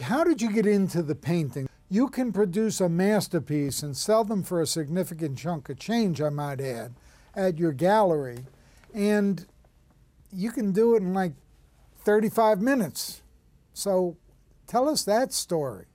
how 0.00 0.24
did 0.24 0.42
you 0.42 0.52
get 0.52 0.66
into 0.66 1.02
the 1.02 1.14
painting? 1.14 1.68
You 1.88 2.08
can 2.08 2.32
produce 2.32 2.80
a 2.80 2.88
masterpiece 2.88 3.82
and 3.82 3.96
sell 3.96 4.24
them 4.24 4.42
for 4.42 4.60
a 4.60 4.66
significant 4.66 5.38
chunk 5.38 5.68
of 5.68 5.78
change, 5.78 6.20
I 6.20 6.30
might 6.30 6.60
add, 6.60 6.94
at 7.34 7.58
your 7.58 7.72
gallery, 7.72 8.46
and 8.92 9.46
you 10.32 10.50
can 10.50 10.72
do 10.72 10.94
it 10.94 11.02
in 11.02 11.14
like 11.14 11.32
35 12.04 12.60
minutes. 12.60 13.22
So, 13.72 14.16
tell 14.66 14.88
us 14.88 15.04
that 15.04 15.32
story. 15.32 15.86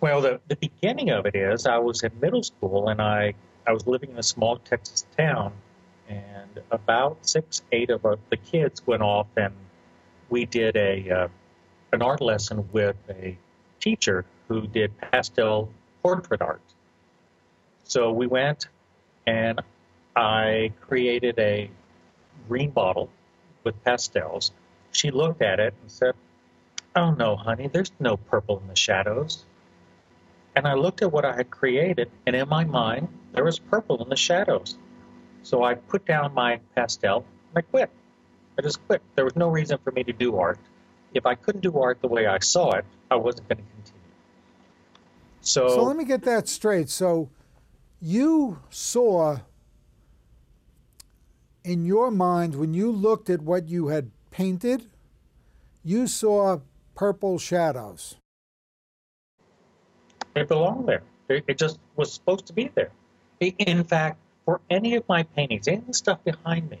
Well, 0.00 0.20
the, 0.20 0.40
the 0.48 0.56
beginning 0.56 1.10
of 1.10 1.26
it 1.26 1.34
is 1.34 1.66
I 1.66 1.78
was 1.78 2.02
in 2.02 2.12
middle 2.20 2.42
school 2.42 2.88
and 2.88 3.00
I 3.00 3.34
I 3.66 3.72
was 3.72 3.86
living 3.86 4.10
in 4.10 4.18
a 4.18 4.22
small 4.22 4.58
Texas 4.58 5.06
town, 5.16 5.52
and 6.08 6.60
about 6.70 7.26
six, 7.26 7.62
eight 7.72 7.90
of 7.90 8.04
our, 8.04 8.16
the 8.30 8.36
kids 8.36 8.86
went 8.86 9.02
off, 9.02 9.26
and 9.36 9.52
we 10.28 10.46
did 10.46 10.76
a 10.76 11.10
uh, 11.10 11.28
an 11.92 12.02
art 12.02 12.20
lesson 12.20 12.68
with 12.72 12.96
a 13.10 13.36
teacher 13.80 14.24
who 14.48 14.66
did 14.66 14.96
pastel 14.98 15.70
portrait 16.02 16.40
art. 16.40 16.60
So 17.84 18.12
we 18.12 18.26
went, 18.26 18.68
and 19.26 19.60
I 20.14 20.72
created 20.80 21.38
a 21.38 21.70
green 22.48 22.70
bottle 22.70 23.10
with 23.64 23.82
pastels. 23.84 24.52
She 24.92 25.10
looked 25.10 25.42
at 25.42 25.58
it 25.58 25.74
and 25.82 25.90
said, 25.90 26.14
"Oh 26.94 27.10
no, 27.12 27.34
honey, 27.34 27.66
there's 27.66 27.92
no 27.98 28.16
purple 28.16 28.60
in 28.60 28.68
the 28.68 28.76
shadows." 28.76 29.44
And 30.54 30.66
I 30.66 30.74
looked 30.74 31.02
at 31.02 31.12
what 31.12 31.24
I 31.24 31.34
had 31.34 31.50
created, 31.50 32.10
and 32.26 32.34
in 32.34 32.48
my 32.48 32.64
mind, 32.64 33.08
there 33.36 33.44
was 33.44 33.58
purple 33.58 34.02
in 34.02 34.08
the 34.08 34.16
shadows. 34.16 34.76
So 35.42 35.62
I 35.62 35.74
put 35.74 36.04
down 36.06 36.34
my 36.34 36.58
pastel 36.74 37.18
and 37.18 37.58
I 37.58 37.60
quit. 37.60 37.90
I 38.58 38.62
just 38.62 38.84
quit. 38.86 39.02
There 39.14 39.24
was 39.24 39.36
no 39.36 39.48
reason 39.48 39.78
for 39.84 39.92
me 39.92 40.02
to 40.02 40.12
do 40.12 40.38
art. 40.38 40.58
If 41.14 41.26
I 41.26 41.34
couldn't 41.34 41.60
do 41.60 41.78
art 41.78 42.00
the 42.00 42.08
way 42.08 42.26
I 42.26 42.38
saw 42.40 42.72
it, 42.72 42.84
I 43.10 43.16
wasn't 43.16 43.48
going 43.48 43.58
to 43.58 43.64
continue. 43.74 44.00
So, 45.42 45.68
so 45.68 45.84
let 45.84 45.96
me 45.96 46.04
get 46.04 46.22
that 46.24 46.48
straight. 46.48 46.88
So 46.88 47.28
you 48.00 48.58
saw 48.70 49.38
in 51.62 51.84
your 51.84 52.10
mind, 52.10 52.54
when 52.54 52.74
you 52.74 52.90
looked 52.90 53.28
at 53.28 53.42
what 53.42 53.68
you 53.68 53.88
had 53.88 54.10
painted, 54.30 54.86
you 55.84 56.06
saw 56.06 56.60
purple 56.94 57.38
shadows. 57.38 58.16
It 60.34 60.48
belonged 60.48 60.88
there. 60.88 61.02
It 61.28 61.58
just 61.58 61.78
was 61.96 62.12
supposed 62.12 62.46
to 62.46 62.52
be 62.52 62.70
there. 62.74 62.90
In 63.40 63.84
fact, 63.84 64.18
for 64.44 64.60
any 64.70 64.94
of 64.94 65.08
my 65.08 65.24
paintings, 65.24 65.68
any 65.68 65.82
the 65.86 65.94
stuff 65.94 66.22
behind 66.24 66.70
me, 66.70 66.78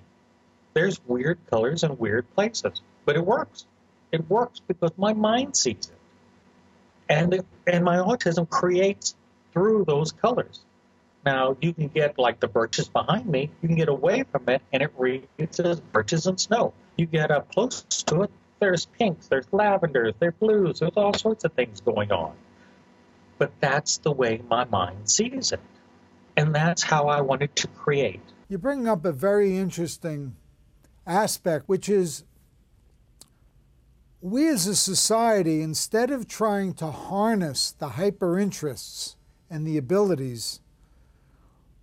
there's 0.72 1.00
weird 1.06 1.38
colors 1.50 1.82
and 1.82 1.98
weird 1.98 2.32
places, 2.34 2.80
but 3.04 3.16
it 3.16 3.24
works. 3.24 3.66
It 4.12 4.28
works 4.30 4.60
because 4.60 4.92
my 4.96 5.12
mind 5.12 5.56
sees 5.56 5.90
it, 5.90 5.98
and 7.08 7.34
it, 7.34 7.46
and 7.66 7.84
my 7.84 7.96
autism 7.96 8.48
creates 8.48 9.16
through 9.52 9.84
those 9.86 10.12
colors. 10.12 10.60
Now 11.24 11.56
you 11.60 11.74
can 11.74 11.88
get 11.88 12.18
like 12.18 12.40
the 12.40 12.46
birches 12.46 12.88
behind 12.88 13.26
me. 13.26 13.50
You 13.60 13.68
can 13.68 13.76
get 13.76 13.88
away 13.88 14.24
from 14.30 14.48
it, 14.48 14.62
and 14.72 14.82
it 14.82 14.92
reads 14.96 15.60
as 15.60 15.80
birches 15.80 16.26
and 16.26 16.40
snow. 16.40 16.72
You 16.96 17.06
get 17.06 17.30
up 17.30 17.52
close 17.52 17.82
to 17.82 18.22
it. 18.22 18.30
There's 18.60 18.86
pinks, 18.86 19.26
there's 19.26 19.46
lavenders, 19.52 20.14
there's 20.18 20.34
blues. 20.34 20.78
There's 20.78 20.96
all 20.96 21.12
sorts 21.12 21.44
of 21.44 21.52
things 21.52 21.80
going 21.80 22.12
on. 22.12 22.34
But 23.38 23.52
that's 23.60 23.98
the 23.98 24.12
way 24.12 24.40
my 24.48 24.64
mind 24.64 25.10
sees 25.10 25.52
it. 25.52 25.60
And 26.36 26.54
that's 26.54 26.82
how 26.82 27.08
I 27.08 27.20
wanted 27.20 27.54
to 27.56 27.68
create. 27.68 28.20
You 28.48 28.58
bring 28.58 28.86
up 28.86 29.04
a 29.04 29.12
very 29.12 29.56
interesting 29.56 30.36
aspect, 31.06 31.68
which 31.68 31.88
is 31.88 32.24
we 34.20 34.48
as 34.48 34.66
a 34.66 34.76
society, 34.76 35.62
instead 35.62 36.10
of 36.10 36.26
trying 36.26 36.74
to 36.74 36.86
harness 36.86 37.72
the 37.72 37.90
hyper 37.90 38.38
interests 38.38 39.16
and 39.48 39.66
the 39.66 39.76
abilities, 39.78 40.60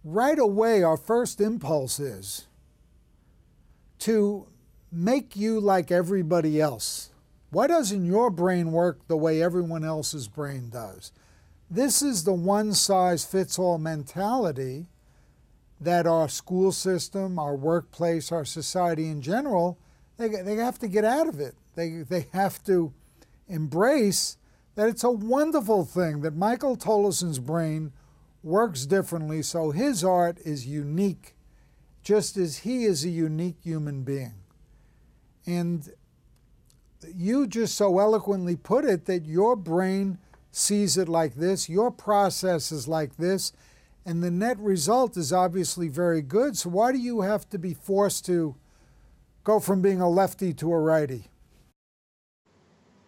right 0.04 0.38
away 0.38 0.84
our 0.84 0.98
first 0.98 1.40
impulse 1.40 2.00
is 2.00 2.48
to 4.00 4.48
make 4.92 5.36
you 5.36 5.60
like 5.60 5.92
everybody 5.92 6.60
else. 6.60 7.12
Why 7.50 7.68
doesn't 7.68 8.06
your 8.06 8.30
brain 8.30 8.72
work 8.72 9.08
the 9.08 9.16
way 9.18 9.42
everyone 9.42 9.86
else's 9.86 10.28
brain 10.28 10.70
does? 10.70 11.12
This 11.70 12.02
is 12.02 12.24
the 12.24 12.34
one 12.34 12.74
size 12.74 13.26
fits 13.26 13.58
all 13.58 13.78
mentality 13.78 14.88
that 15.80 16.08
our 16.08 16.30
school 16.30 16.72
system, 16.72 17.38
our 17.38 17.56
workplace, 17.56 18.32
our 18.32 18.46
society 18.46 19.10
in 19.10 19.22
general, 19.22 19.78
they, 20.18 20.30
they 20.30 20.56
have 20.56 20.80
to 20.80 20.88
get 20.88 21.04
out 21.04 21.28
of 21.28 21.40
it. 21.40 21.56
They, 21.76 22.04
they 22.08 22.28
have 22.34 22.64
to 22.66 22.94
embrace 23.48 24.38
that 24.76 24.88
it's 24.88 25.04
a 25.04 25.12
wonderful 25.12 25.86
thing 25.86 26.22
that 26.22 26.36
Michael 26.36 26.76
Tolleson's 26.76 27.40
brain 27.40 27.92
works 28.42 28.86
differently, 28.86 29.42
so 29.42 29.72
his 29.72 30.04
art 30.04 30.38
is 30.44 30.68
unique, 30.68 31.36
just 32.02 32.38
as 32.38 32.60
he 32.60 32.84
is 32.84 33.04
a 33.04 33.10
unique 33.10 33.58
human 33.64 34.04
being. 34.04 34.34
And 35.46 35.90
you 37.16 37.48
just 37.48 37.76
so 37.76 38.00
eloquently 38.00 38.56
put 38.56 38.86
it 38.86 39.06
that 39.06 39.26
your 39.26 39.56
brain 39.56 40.18
sees 40.56 40.98
it 40.98 41.10
like 41.10 41.34
this, 41.36 41.68
your 41.68 41.92
process 41.92 42.72
is 42.72 42.88
like 42.88 43.18
this, 43.18 43.52
and 44.06 44.24
the 44.24 44.32
net 44.32 44.60
result 44.60 45.18
is 45.18 45.34
obviously 45.34 45.88
very 45.88 46.22
good. 46.22 46.56
So, 46.56 46.70
why 46.70 46.92
do 46.92 47.00
you 47.00 47.22
have 47.22 47.50
to 47.50 47.58
be 47.58 47.74
forced 47.74 48.26
to 48.28 48.56
go 49.44 49.60
from 49.60 49.82
being 49.82 50.00
a 50.00 50.10
lefty 50.10 50.54
to 50.54 50.72
a 50.72 50.80
righty? 50.80 51.28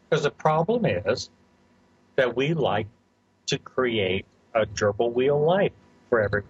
Because 0.09 0.23
the 0.23 0.31
problem 0.31 0.85
is 0.85 1.29
that 2.15 2.35
we 2.35 2.53
like 2.53 2.87
to 3.47 3.59
create 3.59 4.25
a 4.55 4.65
gerbil 4.65 5.13
wheel 5.13 5.39
life 5.39 5.73
for 6.09 6.21
everyone. 6.21 6.49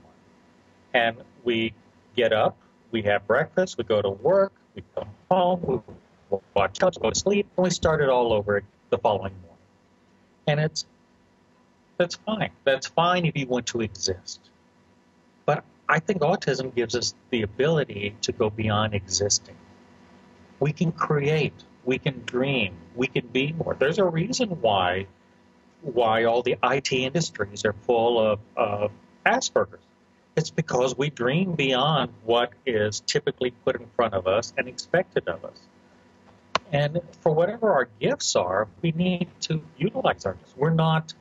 And 0.93 1.17
we 1.43 1.73
get 2.15 2.31
up, 2.31 2.55
we 2.91 3.01
have 3.01 3.27
breakfast, 3.27 3.77
we 3.77 3.83
go 3.83 4.01
to 4.01 4.09
work, 4.09 4.53
we 4.75 4.83
come 4.95 5.09
home, 5.29 5.83
we 6.29 6.37
watch 6.53 6.79
television, 6.79 7.01
go 7.01 7.09
to 7.09 7.19
sleep, 7.19 7.47
and 7.57 7.63
we 7.65 7.69
start 7.69 8.01
it 8.01 8.09
all 8.09 8.31
over 8.31 8.63
the 8.91 8.97
following. 8.97 9.33
And 10.47 10.59
it's 10.59 10.85
that's 11.97 12.15
fine. 12.15 12.51
That's 12.63 12.87
fine 12.87 13.25
if 13.25 13.37
you 13.37 13.47
want 13.47 13.67
to 13.67 13.81
exist. 13.81 14.41
But 15.45 15.63
I 15.87 15.99
think 15.99 16.21
autism 16.21 16.75
gives 16.75 16.95
us 16.95 17.13
the 17.29 17.43
ability 17.43 18.15
to 18.21 18.31
go 18.31 18.49
beyond 18.49 18.93
existing. 18.93 19.55
We 20.59 20.73
can 20.73 20.91
create, 20.91 21.53
we 21.83 21.99
can 21.99 22.23
dream, 22.25 22.75
we 22.95 23.07
can 23.07 23.27
be 23.27 23.53
more. 23.53 23.75
There's 23.77 23.99
a 23.99 24.05
reason 24.05 24.49
why 24.61 25.07
why 25.81 26.23
all 26.23 26.41
the 26.41 26.57
IT 26.63 26.91
industries 26.91 27.63
are 27.63 27.73
full 27.73 28.19
of, 28.19 28.39
of 28.57 28.91
Asperger's. 29.25 29.79
It's 30.35 30.49
because 30.49 30.97
we 30.97 31.09
dream 31.09 31.53
beyond 31.53 32.11
what 32.23 32.51
is 32.65 33.01
typically 33.01 33.51
put 33.51 33.79
in 33.79 33.87
front 33.95 34.15
of 34.15 34.27
us 34.27 34.51
and 34.57 34.67
expected 34.67 35.27
of 35.27 35.45
us. 35.45 35.59
And 36.75 36.99
for 37.21 37.33
whatever 37.33 37.71
our 37.71 37.87
gifts 38.01 38.35
are, 38.35 38.67
we 38.81 38.91
need 38.91 39.29
to 39.43 39.61
utilize 39.77 40.25
our 40.25 40.33
gifts. 40.33 40.53
We're 40.57 40.71
not 40.71 41.13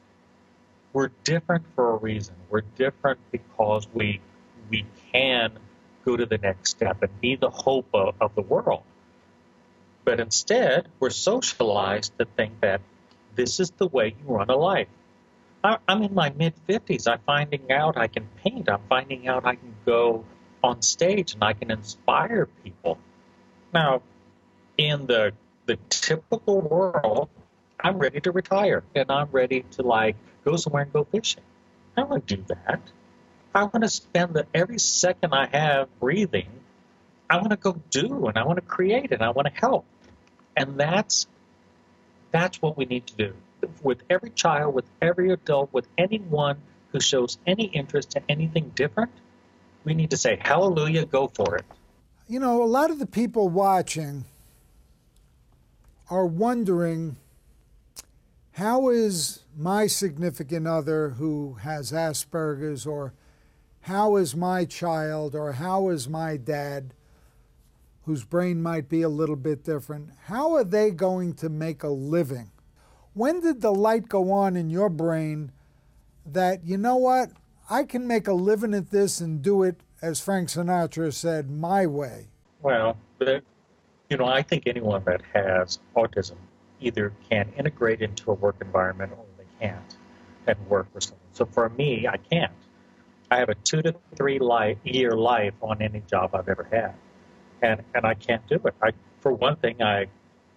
we're 0.92 1.10
different 1.22 1.64
for 1.76 1.92
a 1.92 1.96
reason. 1.96 2.34
We're 2.50 2.62
different 2.62 3.20
because 3.30 3.86
we 3.94 4.20
we 4.68 4.84
can 5.12 5.52
go 6.04 6.16
to 6.16 6.26
the 6.26 6.38
next 6.38 6.70
step 6.70 7.04
and 7.04 7.20
be 7.20 7.36
the 7.36 7.50
hope 7.50 7.86
of, 7.94 8.16
of 8.20 8.34
the 8.34 8.42
world. 8.42 8.82
But 10.04 10.18
instead, 10.18 10.88
we're 10.98 11.10
socialized 11.10 12.18
to 12.18 12.24
think 12.24 12.60
that 12.60 12.80
this 13.36 13.60
is 13.60 13.70
the 13.70 13.86
way 13.86 14.08
you 14.08 14.34
run 14.34 14.50
a 14.50 14.56
life. 14.56 14.88
I, 15.62 15.78
I'm 15.86 16.02
in 16.02 16.14
my 16.14 16.30
mid 16.30 16.54
50s. 16.68 17.06
I'm 17.06 17.20
finding 17.24 17.70
out 17.70 17.96
I 17.96 18.08
can 18.08 18.26
paint. 18.42 18.68
I'm 18.68 18.82
finding 18.88 19.28
out 19.28 19.46
I 19.46 19.54
can 19.54 19.76
go 19.86 20.24
on 20.64 20.82
stage 20.82 21.34
and 21.34 21.44
I 21.44 21.52
can 21.52 21.70
inspire 21.70 22.48
people. 22.64 22.98
Now, 23.72 24.02
in 24.76 25.06
the 25.06 25.32
the 25.66 25.76
typical 25.88 26.60
world, 26.60 27.28
I'm 27.80 27.98
ready 27.98 28.20
to 28.20 28.32
retire 28.32 28.82
and 28.94 29.10
I'm 29.10 29.28
ready 29.30 29.64
to 29.72 29.82
like 29.82 30.16
go 30.44 30.56
somewhere 30.56 30.82
and 30.82 30.92
go 30.92 31.04
fishing. 31.04 31.42
I 31.96 32.02
don't 32.02 32.10
want 32.10 32.28
to 32.28 32.36
do 32.36 32.44
that. 32.48 32.80
I 33.54 33.64
want 33.64 33.82
to 33.82 33.88
spend 33.88 34.34
the, 34.34 34.46
every 34.52 34.78
second 34.78 35.32
I 35.32 35.46
have 35.46 35.88
breathing. 36.00 36.48
I 37.30 37.36
want 37.36 37.50
to 37.50 37.56
go 37.56 37.80
do 37.90 38.26
and 38.26 38.36
I 38.36 38.44
want 38.44 38.56
to 38.56 38.64
create 38.64 39.12
and 39.12 39.22
I 39.22 39.30
want 39.30 39.46
to 39.46 39.52
help. 39.54 39.84
And 40.56 40.78
that's 40.78 41.26
that's 42.32 42.60
what 42.60 42.76
we 42.76 42.84
need 42.84 43.06
to 43.06 43.14
do 43.16 43.34
with 43.82 44.02
every 44.10 44.30
child, 44.30 44.74
with 44.74 44.86
every 45.00 45.30
adult, 45.30 45.72
with 45.72 45.86
anyone 45.96 46.58
who 46.88 47.00
shows 47.00 47.38
any 47.46 47.64
interest 47.64 48.16
in 48.16 48.24
anything 48.28 48.72
different. 48.74 49.12
We 49.84 49.94
need 49.94 50.10
to 50.10 50.16
say, 50.16 50.38
Hallelujah, 50.40 51.06
go 51.06 51.28
for 51.28 51.56
it. 51.56 51.64
You 52.26 52.40
know, 52.40 52.62
a 52.62 52.64
lot 52.64 52.90
of 52.90 52.98
the 52.98 53.06
people 53.06 53.48
watching 53.48 54.24
are 56.10 56.26
wondering 56.26 57.16
how 58.52 58.88
is 58.88 59.40
my 59.56 59.86
significant 59.86 60.66
other 60.66 61.10
who 61.10 61.54
has 61.62 61.92
Asperger's, 61.92 62.86
or 62.86 63.12
how 63.82 64.16
is 64.16 64.36
my 64.36 64.64
child, 64.64 65.34
or 65.34 65.52
how 65.52 65.88
is 65.88 66.08
my 66.08 66.36
dad, 66.36 66.94
whose 68.04 68.24
brain 68.24 68.62
might 68.62 68.88
be 68.88 69.02
a 69.02 69.08
little 69.08 69.36
bit 69.36 69.64
different, 69.64 70.10
how 70.26 70.52
are 70.52 70.64
they 70.64 70.90
going 70.90 71.34
to 71.34 71.48
make 71.48 71.82
a 71.82 71.88
living? 71.88 72.50
When 73.14 73.40
did 73.40 73.60
the 73.60 73.72
light 73.72 74.08
go 74.08 74.30
on 74.30 74.56
in 74.56 74.70
your 74.70 74.88
brain 74.88 75.52
that, 76.26 76.64
you 76.64 76.76
know 76.76 76.96
what, 76.96 77.30
I 77.70 77.84
can 77.84 78.06
make 78.06 78.28
a 78.28 78.34
living 78.34 78.74
at 78.74 78.90
this 78.90 79.20
and 79.20 79.40
do 79.40 79.62
it, 79.62 79.80
as 80.02 80.20
Frank 80.20 80.48
Sinatra 80.48 81.12
said, 81.12 81.50
my 81.50 81.86
way? 81.86 82.28
Well, 82.60 82.96
you 84.14 84.18
know, 84.18 84.26
I 84.26 84.42
think 84.42 84.68
anyone 84.68 85.02
that 85.06 85.22
has 85.32 85.80
autism 85.96 86.36
either 86.80 87.12
can 87.28 87.52
integrate 87.56 88.00
into 88.00 88.30
a 88.30 88.34
work 88.34 88.54
environment 88.60 89.10
or 89.10 89.24
they 89.36 89.66
can't 89.66 89.96
and 90.46 90.56
work 90.68 90.86
for 90.92 91.00
someone. 91.00 91.18
So 91.32 91.46
for 91.46 91.68
me, 91.68 92.06
I 92.06 92.18
can't. 92.18 92.52
I 93.28 93.38
have 93.38 93.48
a 93.48 93.56
two 93.56 93.82
to 93.82 93.96
three 94.14 94.38
life, 94.38 94.78
year 94.84 95.10
life 95.16 95.54
on 95.60 95.82
any 95.82 96.00
job 96.08 96.32
I've 96.32 96.48
ever 96.48 96.62
had, 96.70 96.94
and 97.60 97.82
and 97.92 98.06
I 98.06 98.14
can't 98.14 98.46
do 98.46 98.60
it. 98.64 98.74
I, 98.80 98.92
for 99.18 99.32
one 99.32 99.56
thing, 99.56 99.82
I 99.82 100.06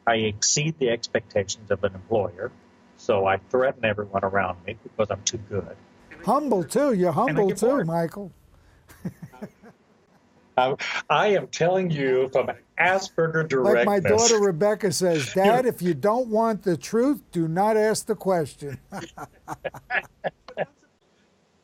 I 0.06 0.18
exceed 0.18 0.78
the 0.78 0.92
expectations 0.92 1.72
of 1.72 1.84
an 1.84 1.96
employer, 1.96 2.52
so 2.98 3.26
I 3.26 3.38
threaten 3.50 3.86
everyone 3.86 4.24
around 4.24 4.64
me 4.68 4.78
because 4.84 5.10
I'm 5.10 5.24
too 5.24 5.40
good. 5.50 5.76
Humble 6.24 6.64
too. 6.64 6.94
You're 6.94 7.12
humble 7.12 7.50
too, 7.56 7.66
bored. 7.66 7.88
Michael. 7.88 8.32
Um, 10.58 10.76
I 11.08 11.28
am 11.28 11.48
telling 11.48 11.92
you 11.92 12.30
from 12.34 12.50
Asperger 12.80 13.48
directness. 13.48 13.86
Like 13.86 13.86
my 13.86 14.00
daughter 14.00 14.40
Rebecca 14.40 14.92
says, 14.92 15.32
Dad, 15.36 15.68
if 15.68 15.84
you 15.84 15.94
don't 15.94 16.30
want 16.30 16.64
the 16.64 16.76
truth, 16.76 17.22
do 17.32 17.48
not 17.48 17.78
ask 17.78 18.08
the 18.08 18.16
question. 18.16 18.80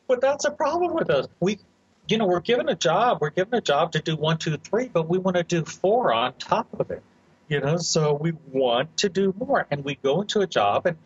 but 0.06 0.20
that's 0.20 0.44
a 0.44 0.50
problem 0.52 0.94
with 0.94 1.10
us. 1.10 1.26
We, 1.40 1.58
you 2.06 2.18
know, 2.18 2.26
we're 2.26 2.38
given 2.40 2.68
a 2.68 2.76
job. 2.76 3.18
We're 3.20 3.30
given 3.30 3.54
a 3.54 3.60
job 3.60 3.90
to 3.92 4.00
do 4.00 4.14
one, 4.14 4.38
two, 4.38 4.56
three, 4.58 4.86
but 4.86 5.08
we 5.08 5.18
want 5.18 5.36
to 5.36 5.42
do 5.42 5.64
four 5.64 6.12
on 6.12 6.34
top 6.34 6.68
of 6.78 6.92
it. 6.92 7.02
You 7.48 7.60
know, 7.60 7.76
so 7.78 8.14
we 8.14 8.32
want 8.52 8.96
to 8.98 9.08
do 9.08 9.34
more, 9.36 9.66
and 9.70 9.84
we 9.84 9.96
go 9.96 10.22
into 10.22 10.40
a 10.40 10.46
job 10.46 10.86
and 10.86 10.96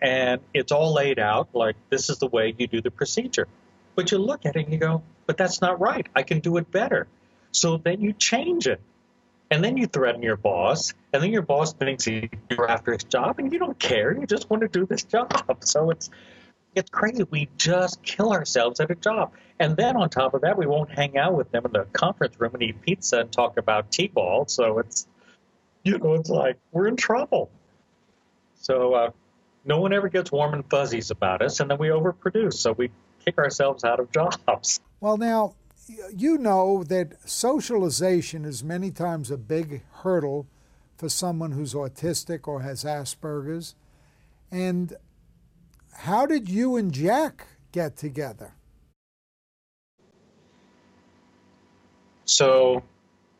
and 0.00 0.40
it's 0.52 0.72
all 0.72 0.92
laid 0.92 1.20
out 1.20 1.48
like 1.54 1.76
this 1.88 2.10
is 2.10 2.18
the 2.18 2.26
way 2.26 2.54
you 2.58 2.66
do 2.66 2.80
the 2.80 2.90
procedure. 2.90 3.46
But 3.94 4.10
you 4.10 4.18
look 4.18 4.44
at 4.44 4.56
it 4.56 4.64
and 4.64 4.72
you 4.72 4.78
go, 4.78 5.02
but 5.26 5.36
that's 5.36 5.60
not 5.60 5.80
right. 5.80 6.06
I 6.16 6.24
can 6.24 6.40
do 6.40 6.56
it 6.56 6.70
better. 6.70 7.06
So 7.52 7.76
then 7.76 8.00
you 8.00 8.12
change 8.12 8.66
it. 8.66 8.80
And 9.50 9.62
then 9.62 9.76
you 9.76 9.86
threaten 9.86 10.22
your 10.22 10.38
boss, 10.38 10.94
and 11.12 11.22
then 11.22 11.30
your 11.30 11.42
boss 11.42 11.74
thinks 11.74 12.06
you're 12.06 12.70
after 12.70 12.92
his 12.92 13.04
job, 13.04 13.38
and 13.38 13.52
you 13.52 13.58
don't 13.58 13.78
care. 13.78 14.18
You 14.18 14.26
just 14.26 14.48
want 14.48 14.62
to 14.62 14.68
do 14.68 14.86
this 14.86 15.04
job. 15.04 15.30
So 15.64 15.90
it's 15.90 16.08
it's 16.74 16.90
crazy. 16.90 17.24
We 17.30 17.48
just 17.58 18.02
kill 18.02 18.32
ourselves 18.32 18.80
at 18.80 18.90
a 18.90 18.94
job. 18.94 19.32
And 19.58 19.76
then 19.76 19.96
on 19.96 20.08
top 20.08 20.32
of 20.32 20.40
that, 20.40 20.56
we 20.56 20.66
won't 20.66 20.90
hang 20.90 21.18
out 21.18 21.34
with 21.34 21.50
them 21.50 21.66
in 21.66 21.72
the 21.72 21.84
conference 21.92 22.40
room 22.40 22.54
and 22.54 22.62
eat 22.62 22.80
pizza 22.80 23.20
and 23.20 23.30
talk 23.30 23.58
about 23.58 23.90
T-ball. 23.92 24.46
So 24.48 24.78
it's, 24.78 25.06
you 25.82 25.98
know, 25.98 26.14
it's 26.14 26.30
like 26.30 26.56
we're 26.70 26.88
in 26.88 26.96
trouble. 26.96 27.50
So 28.56 28.94
uh, 28.94 29.10
no 29.64 29.80
one 29.80 29.92
ever 29.92 30.08
gets 30.08 30.32
warm 30.32 30.54
and 30.54 30.64
fuzzies 30.68 31.10
about 31.10 31.42
us, 31.42 31.60
and 31.60 31.70
then 31.70 31.78
we 31.78 31.88
overproduce. 31.88 32.54
So 32.54 32.72
we 32.72 32.90
kick 33.24 33.38
ourselves 33.38 33.84
out 33.84 34.00
of 34.00 34.10
jobs. 34.10 34.80
Well, 35.00 35.16
now, 35.16 35.54
you 35.88 36.38
know 36.38 36.84
that 36.84 37.28
socialization 37.28 38.44
is 38.44 38.62
many 38.62 38.90
times 38.90 39.30
a 39.30 39.36
big 39.36 39.82
hurdle 40.02 40.46
for 40.96 41.08
someone 41.08 41.52
who's 41.52 41.74
autistic 41.74 42.46
or 42.46 42.62
has 42.62 42.84
Asperger's. 42.84 43.74
And 44.50 44.94
how 45.92 46.26
did 46.26 46.48
you 46.48 46.76
and 46.76 46.92
Jack 46.92 47.46
get 47.72 47.96
together? 47.96 48.54
So, 52.24 52.82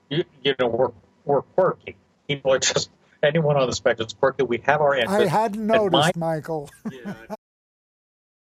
you, 0.08 0.24
you 0.42 0.54
know, 0.58 0.68
we're, 0.68 0.90
we're 1.24 1.42
quirky. 1.42 1.96
People 2.26 2.52
are 2.52 2.58
just, 2.58 2.90
anyone 3.22 3.56
on 3.56 3.68
the 3.68 3.74
spectrum 3.74 4.06
is 4.06 4.12
quirky. 4.12 4.42
We 4.42 4.58
have 4.64 4.80
our 4.80 4.96
interests. 4.96 5.22
I 5.22 5.26
hadn't 5.26 5.66
noticed, 5.66 6.16
my, 6.16 6.34
Michael. 6.34 6.68
yeah, 6.90 7.14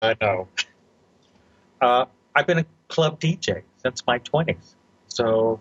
I 0.02 0.16
know. 0.22 0.48
Uh, 1.82 2.06
I've 2.36 2.48
been 2.48 2.60
a 2.60 2.66
club 2.88 3.20
DJ 3.20 3.64
since 3.82 4.06
my 4.06 4.20
20s. 4.20 4.76
So 5.08 5.60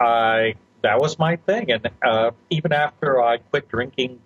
I 0.00 0.54
that 0.82 0.98
was 1.00 1.18
my 1.18 1.36
thing. 1.36 1.70
And 1.72 1.90
uh, 2.02 2.30
even 2.48 2.72
after 2.72 3.22
I 3.22 3.38
quit 3.38 3.68
drinking 3.68 4.20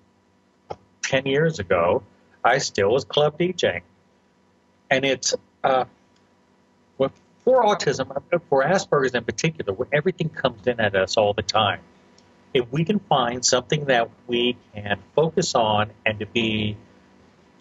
10 1.02 1.26
years 1.26 1.58
ago, 1.58 2.02
I 2.44 2.58
still 2.58 2.90
was 2.90 3.04
club 3.04 3.38
DJing. 3.38 3.82
And 4.90 5.04
it's 5.04 5.34
uh, 5.64 5.86
for 7.44 7.62
autism, 7.62 8.22
for 8.48 8.64
Asperger's 8.64 9.14
in 9.14 9.24
particular, 9.24 9.72
where 9.74 9.88
everything 9.92 10.30
comes 10.30 10.66
in 10.66 10.80
at 10.80 10.96
us 10.96 11.16
all 11.16 11.34
the 11.34 11.42
time. 11.42 11.80
If 12.54 12.70
we 12.72 12.84
can 12.84 13.00
find 13.00 13.44
something 13.44 13.86
that 13.86 14.10
we 14.26 14.56
can 14.74 14.98
focus 15.14 15.54
on 15.54 15.90
and 16.06 16.20
to 16.20 16.26
be 16.26 16.76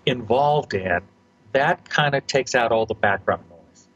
involved 0.06 0.74
in, 0.74 1.02
that 1.52 1.90
kind 1.90 2.16
of 2.16 2.26
takes 2.26 2.56
out 2.56 2.72
all 2.72 2.86
the 2.86 2.94
background 2.94 3.44
noise. 3.50 3.88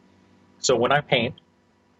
So 0.60 0.76
when 0.76 0.92
I 0.92 1.02
paint, 1.02 1.36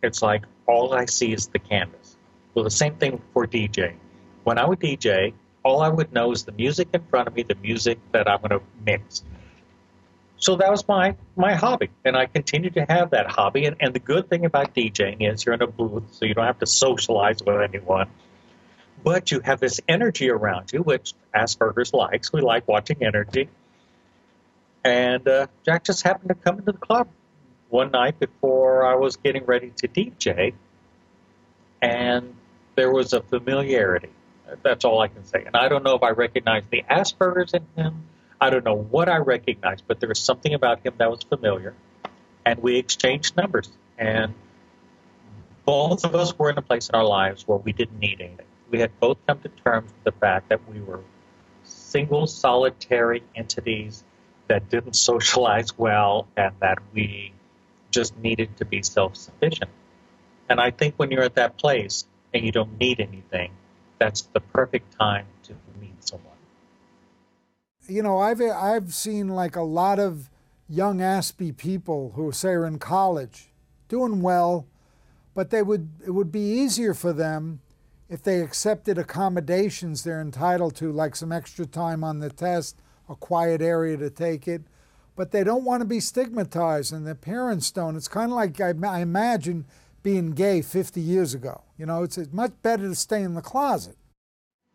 it's 0.02 0.22
like 0.22 0.44
all 0.66 0.94
I 0.94 1.06
see 1.06 1.34
is 1.34 1.48
the 1.48 1.60
canvas. 1.60 2.16
Well, 2.54 2.64
the 2.64 2.72
same 2.72 2.96
thing 2.96 3.22
for 3.34 3.48
DJ. 3.48 3.96
When 4.44 4.58
I 4.58 4.66
would 4.66 4.80
DJ, 4.80 5.34
all 5.64 5.82
I 5.82 5.90
would 5.90 6.14
know 6.14 6.32
is 6.32 6.44
the 6.44 6.52
music 6.52 6.90
in 6.94 7.04
front 7.04 7.28
of 7.28 7.36
me, 7.36 7.44
the 7.44 7.56
music 7.56 8.00
that 8.12 8.28
I'm 8.28 8.40
going 8.40 8.52
to 8.52 8.62
mix. 8.86 9.24
So 10.40 10.56
that 10.58 10.70
was 10.70 10.88
my 10.88 11.16
my 11.36 11.56
hobby, 11.56 11.90
and 12.06 12.16
I 12.16 12.28
continue 12.28 12.70
to 12.72 12.86
have 12.88 13.10
that 13.10 13.28
hobby. 13.28 13.66
And, 13.66 13.76
and 13.80 13.94
the 13.94 14.00
good 14.00 14.30
thing 14.30 14.46
about 14.46 14.76
DJing 14.76 15.30
is 15.32 15.46
you're 15.46 15.56
in 15.56 15.64
a 15.64 15.68
booth, 15.68 16.14
so 16.14 16.26
you 16.26 16.36
don't 16.36 16.46
have 16.46 16.60
to 16.60 16.68
socialize 16.68 17.42
with 17.44 17.60
anyone. 17.60 18.08
But 19.04 19.32
you 19.32 19.40
have 19.40 19.60
this 19.60 19.80
energy 19.88 20.30
around 20.30 20.74
you, 20.74 20.82
which 20.82 21.14
Asperger's 21.36 21.94
likes. 21.94 22.32
We 22.32 22.42
like 22.42 22.68
watching 22.68 23.04
energy. 23.04 23.50
And 24.84 25.28
uh, 25.28 25.48
Jack 25.66 25.84
just 25.84 26.04
happened 26.04 26.30
to 26.30 26.36
come 26.36 26.60
into 26.60 26.72
the 26.72 26.78
club 26.78 27.08
one 27.70 27.92
night 27.92 28.20
before 28.20 28.86
I 28.86 28.96
was 28.96 29.18
getting 29.18 29.46
ready 29.46 29.72
to 29.78 29.88
DJ, 29.88 30.54
and 31.82 32.36
there 32.76 32.92
was 32.92 33.14
a 33.14 33.22
familiarity. 33.22 34.10
That's 34.64 34.86
all 34.86 35.02
I 35.02 35.08
can 35.10 35.26
say. 35.26 35.44
And 35.46 35.56
I 35.56 35.68
don't 35.68 35.84
know 35.84 35.96
if 35.96 36.04
I 36.04 36.12
recognized 36.12 36.70
the 36.70 36.84
Asperger's 36.90 37.54
in 37.54 37.66
him. 37.76 38.06
I 38.40 38.50
don't 38.50 38.64
know 38.64 38.78
what 38.78 39.10
I 39.10 39.18
recognized, 39.18 39.84
but 39.88 40.00
there 40.00 40.10
was 40.10 40.20
something 40.20 40.54
about 40.54 40.86
him 40.86 40.94
that 40.98 41.10
was 41.10 41.24
familiar. 41.24 41.74
And 42.46 42.60
we 42.60 42.78
exchanged 42.78 43.36
numbers. 43.36 43.70
And 43.98 44.34
both 45.66 46.06
of 46.06 46.16
us 46.16 46.38
were 46.38 46.50
in 46.50 46.58
a 46.58 46.62
place 46.62 46.88
in 46.88 46.96
our 46.96 47.04
lives 47.04 47.48
where 47.48 47.58
we 47.58 47.74
didn't 47.74 48.00
need 48.00 48.22
anything. 48.22 48.46
We 48.70 48.80
had 48.80 48.98
both 49.00 49.18
come 49.28 49.40
to 49.40 49.50
terms 49.50 49.92
with 49.92 50.04
the 50.14 50.20
fact 50.20 50.50
that 50.50 50.62
we 50.70 50.80
were 50.80 51.02
single, 51.64 52.28
solitary 52.28 53.24
entities 53.36 54.04
that 54.48 54.70
didn't 54.70 54.96
socialize 55.10 55.78
well 55.78 56.28
and 56.38 56.54
that 56.62 56.80
we 56.94 57.34
just 57.92 58.18
needed 58.18 58.56
to 58.58 58.66
be 58.66 58.82
self 58.84 59.16
sufficient. 59.16 59.72
And 60.50 60.60
I 60.60 60.72
think 60.72 60.96
when 60.98 61.12
you're 61.12 61.24
at 61.24 61.36
that 61.36 61.58
place 61.58 62.06
and 62.34 62.44
you 62.44 62.52
don't 62.52 62.80
need 62.80 63.00
anything, 63.00 63.52
that's 64.00 64.22
the 64.34 64.40
perfect 64.40 64.98
time 64.98 65.26
to 65.44 65.54
meet 65.80 65.96
someone. 66.08 66.34
You 67.88 68.04
know, 68.04 68.20
I've 68.20 68.42
I've 68.42 68.94
seen 68.94 69.30
like 69.30 69.56
a 69.56 69.62
lot 69.62 70.00
of 70.00 70.30
young 70.70 71.00
Aspie 71.00 71.56
people 71.56 72.12
who 72.16 72.32
say 72.32 72.50
are 72.50 72.66
in 72.66 72.80
college, 72.80 73.50
doing 73.88 74.22
well, 74.22 74.68
but 75.34 75.50
they 75.50 75.64
would 75.64 75.90
it 76.06 76.12
would 76.12 76.32
be 76.32 76.42
easier 76.42 76.94
for 76.94 77.14
them 77.14 77.62
if 78.10 78.24
they 78.24 78.42
accepted 78.42 78.98
accommodations 78.98 80.04
they're 80.04 80.22
entitled 80.22 80.76
to, 80.78 80.92
like 80.92 81.16
some 81.16 81.32
extra 81.32 81.66
time 81.66 82.04
on 82.04 82.20
the 82.20 82.30
test, 82.30 82.78
a 83.10 83.16
quiet 83.16 83.62
area 83.62 83.98
to 83.98 84.10
take 84.10 84.48
it, 84.48 84.62
but 85.18 85.32
they 85.32 85.44
don't 85.44 85.66
want 85.66 85.82
to 85.82 85.86
be 85.86 86.00
stigmatized, 86.00 86.94
and 86.94 87.06
their 87.06 87.16
parents 87.16 87.72
don't. 87.72 87.98
It's 87.98 88.08
kind 88.08 88.32
of 88.32 88.36
like 88.36 88.62
I, 88.62 88.74
I 88.88 89.00
imagine 89.00 89.66
being 90.04 90.32
gay 90.32 90.62
50 90.62 91.02
years 91.02 91.34
ago. 91.34 91.64
You 91.76 91.88
know, 91.88 92.04
it's, 92.04 92.18
it's 92.18 92.32
much 92.32 92.54
better 92.62 92.88
to 92.88 92.96
stay 92.96 93.24
in 93.24 93.34
the 93.34 93.42
closet. 93.42 93.98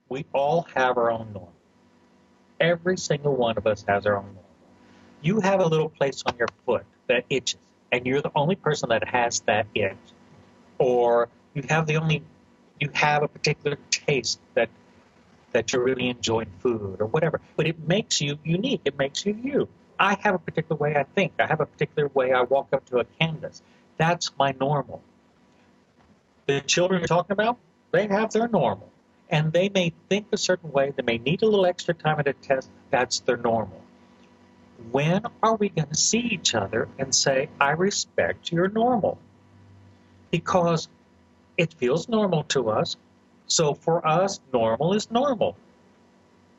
We 0.08 0.26
all 0.34 0.66
have 0.74 0.98
our 0.98 1.10
own 1.10 1.32
norm. 1.32 1.52
Every 2.60 2.98
single 2.98 3.34
one 3.34 3.56
of 3.56 3.66
us 3.66 3.84
has 3.88 4.04
our 4.04 4.16
own 4.16 4.24
normal. 4.24 4.44
You 5.22 5.40
have 5.40 5.60
a 5.60 5.66
little 5.66 5.88
place 5.88 6.22
on 6.26 6.34
your 6.36 6.48
foot 6.66 6.84
that 7.06 7.24
itches, 7.30 7.60
and 7.92 8.04
you're 8.04 8.20
the 8.20 8.32
only 8.34 8.56
person 8.56 8.88
that 8.88 9.06
has 9.08 9.40
that 9.42 9.66
itch. 9.76 9.96
Or 10.78 11.28
you 11.54 11.62
have 11.68 11.86
the 11.86 11.96
only 11.96 12.24
you 12.80 12.90
have 12.94 13.22
a 13.22 13.28
particular 13.28 13.78
taste 13.90 14.40
that 14.54 14.68
that 15.52 15.72
you're 15.72 15.84
really 15.84 16.08
enjoying 16.08 16.50
food 16.58 16.96
or 16.98 17.06
whatever. 17.06 17.40
But 17.54 17.68
it 17.68 17.86
makes 17.86 18.20
you 18.20 18.38
unique. 18.42 18.80
It 18.84 18.98
makes 18.98 19.24
you 19.24 19.38
you. 19.40 19.68
I 19.98 20.16
have 20.20 20.34
a 20.34 20.38
particular 20.38 20.76
way 20.76 20.96
I 20.96 21.04
think. 21.04 21.34
I 21.38 21.46
have 21.46 21.60
a 21.60 21.66
particular 21.66 22.08
way 22.08 22.32
I 22.32 22.42
walk 22.42 22.68
up 22.72 22.84
to 22.86 22.98
a 22.98 23.04
canvas. 23.04 23.62
That's 23.96 24.30
my 24.38 24.54
normal. 24.58 25.02
The 26.46 26.60
children 26.60 27.00
you're 27.00 27.08
talking 27.08 27.32
about, 27.32 27.58
they 27.92 28.06
have 28.08 28.32
their 28.32 28.48
normal. 28.48 28.90
And 29.28 29.52
they 29.52 29.68
may 29.68 29.92
think 30.08 30.26
a 30.32 30.36
certain 30.36 30.72
way. 30.72 30.92
They 30.94 31.02
may 31.02 31.18
need 31.18 31.42
a 31.42 31.46
little 31.46 31.64
extra 31.64 31.94
time 31.94 32.18
at 32.18 32.26
a 32.26 32.32
test. 32.32 32.68
That's 32.90 33.20
their 33.20 33.36
normal. 33.36 33.80
When 34.90 35.22
are 35.42 35.56
we 35.56 35.68
going 35.68 35.88
to 35.88 35.94
see 35.94 36.18
each 36.18 36.54
other 36.54 36.88
and 36.98 37.14
say, 37.14 37.48
I 37.60 37.70
respect 37.70 38.50
your 38.50 38.68
normal? 38.68 39.18
Because 40.30 40.88
it 41.56 41.74
feels 41.74 42.08
normal 42.08 42.44
to 42.44 42.70
us. 42.70 42.96
So 43.46 43.74
for 43.74 44.06
us, 44.06 44.40
normal 44.52 44.94
is 44.94 45.10
normal. 45.10 45.56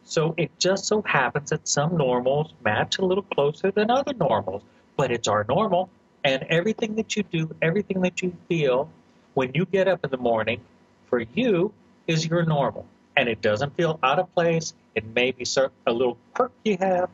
So 0.05 0.33
it 0.37 0.51
just 0.59 0.85
so 0.85 1.01
happens 1.01 1.49
that 1.51 1.67
some 1.67 1.97
normals 1.97 2.53
match 2.63 2.97
a 2.99 3.05
little 3.05 3.23
closer 3.23 3.71
than 3.71 3.89
other 3.89 4.13
normals, 4.13 4.63
but 4.97 5.11
it's 5.11 5.27
our 5.27 5.45
normal. 5.47 5.89
And 6.23 6.43
everything 6.49 6.95
that 6.95 7.15
you 7.15 7.23
do, 7.23 7.55
everything 7.61 8.01
that 8.01 8.21
you 8.21 8.35
feel 8.47 8.89
when 9.33 9.51
you 9.53 9.65
get 9.65 9.87
up 9.87 10.03
in 10.03 10.11
the 10.11 10.17
morning, 10.17 10.61
for 11.09 11.19
you, 11.19 11.73
is 12.07 12.25
your 12.25 12.43
normal. 12.43 12.85
And 13.15 13.29
it 13.29 13.41
doesn't 13.41 13.75
feel 13.75 13.99
out 14.03 14.19
of 14.19 14.33
place. 14.33 14.73
It 14.95 15.05
may 15.05 15.31
be 15.31 15.45
a 15.87 15.93
little 15.93 16.17
quirk 16.33 16.51
you 16.63 16.77
have, 16.79 17.09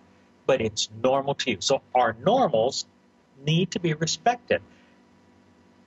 but 0.45 0.61
it's 0.61 0.89
normal 1.03 1.35
to 1.35 1.51
you. 1.51 1.57
So 1.59 1.81
our 1.93 2.15
normals 2.25 2.85
need 3.45 3.71
to 3.71 3.79
be 3.79 3.93
respected. 3.93 4.61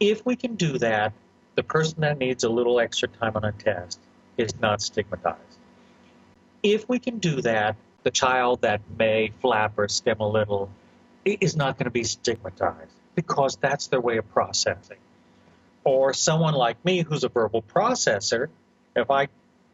If 0.01 0.25
we 0.25 0.37
can 0.37 0.57
do 0.57 0.79
that, 0.79 1.12
the 1.55 1.62
person 1.62 2.01
that 2.01 2.19
needs 2.19 2.45
a 2.45 2.49
little 2.49 2.81
extra 2.81 3.09
time 3.09 3.33
on 3.37 3.45
a 3.45 3.53
test 3.53 3.99
is 4.37 4.59
not 4.61 4.81
stigmatized. 4.81 5.52
If 6.62 6.88
we 6.88 6.98
can 6.98 7.18
do 7.18 7.40
that, 7.42 7.77
the 8.03 8.11
child 8.11 8.62
that 8.62 8.81
may 8.98 9.33
flap 9.40 9.79
or 9.79 9.88
stim 9.88 10.20
a 10.20 10.29
little 10.29 10.70
is 11.25 11.57
not 11.57 11.79
going 11.79 11.85
to 11.85 11.90
be 11.90 12.05
stigmatized 12.05 12.92
because 13.14 13.57
that's 13.57 13.88
their 13.88 14.01
way 14.01 14.16
of 14.18 14.31
processing. 14.33 14.98
Or 15.85 16.14
someone 16.14 16.55
like 16.55 16.85
me 16.85 17.03
who's 17.03 17.25
a 17.25 17.29
verbal 17.29 17.62
processor, 17.62 18.48
if 18.94 19.11
I 19.11 19.29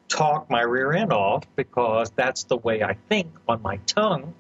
talk 0.09 0.51
my 0.51 0.63
rear 0.63 0.93
end 0.93 1.13
off 1.13 1.45
because 1.55 2.11
that's 2.17 2.45
the 2.45 2.57
way 2.57 2.83
I 2.83 2.97
think 3.09 3.29
on 3.47 3.63
my 3.63 3.77
tongue, 3.87 4.35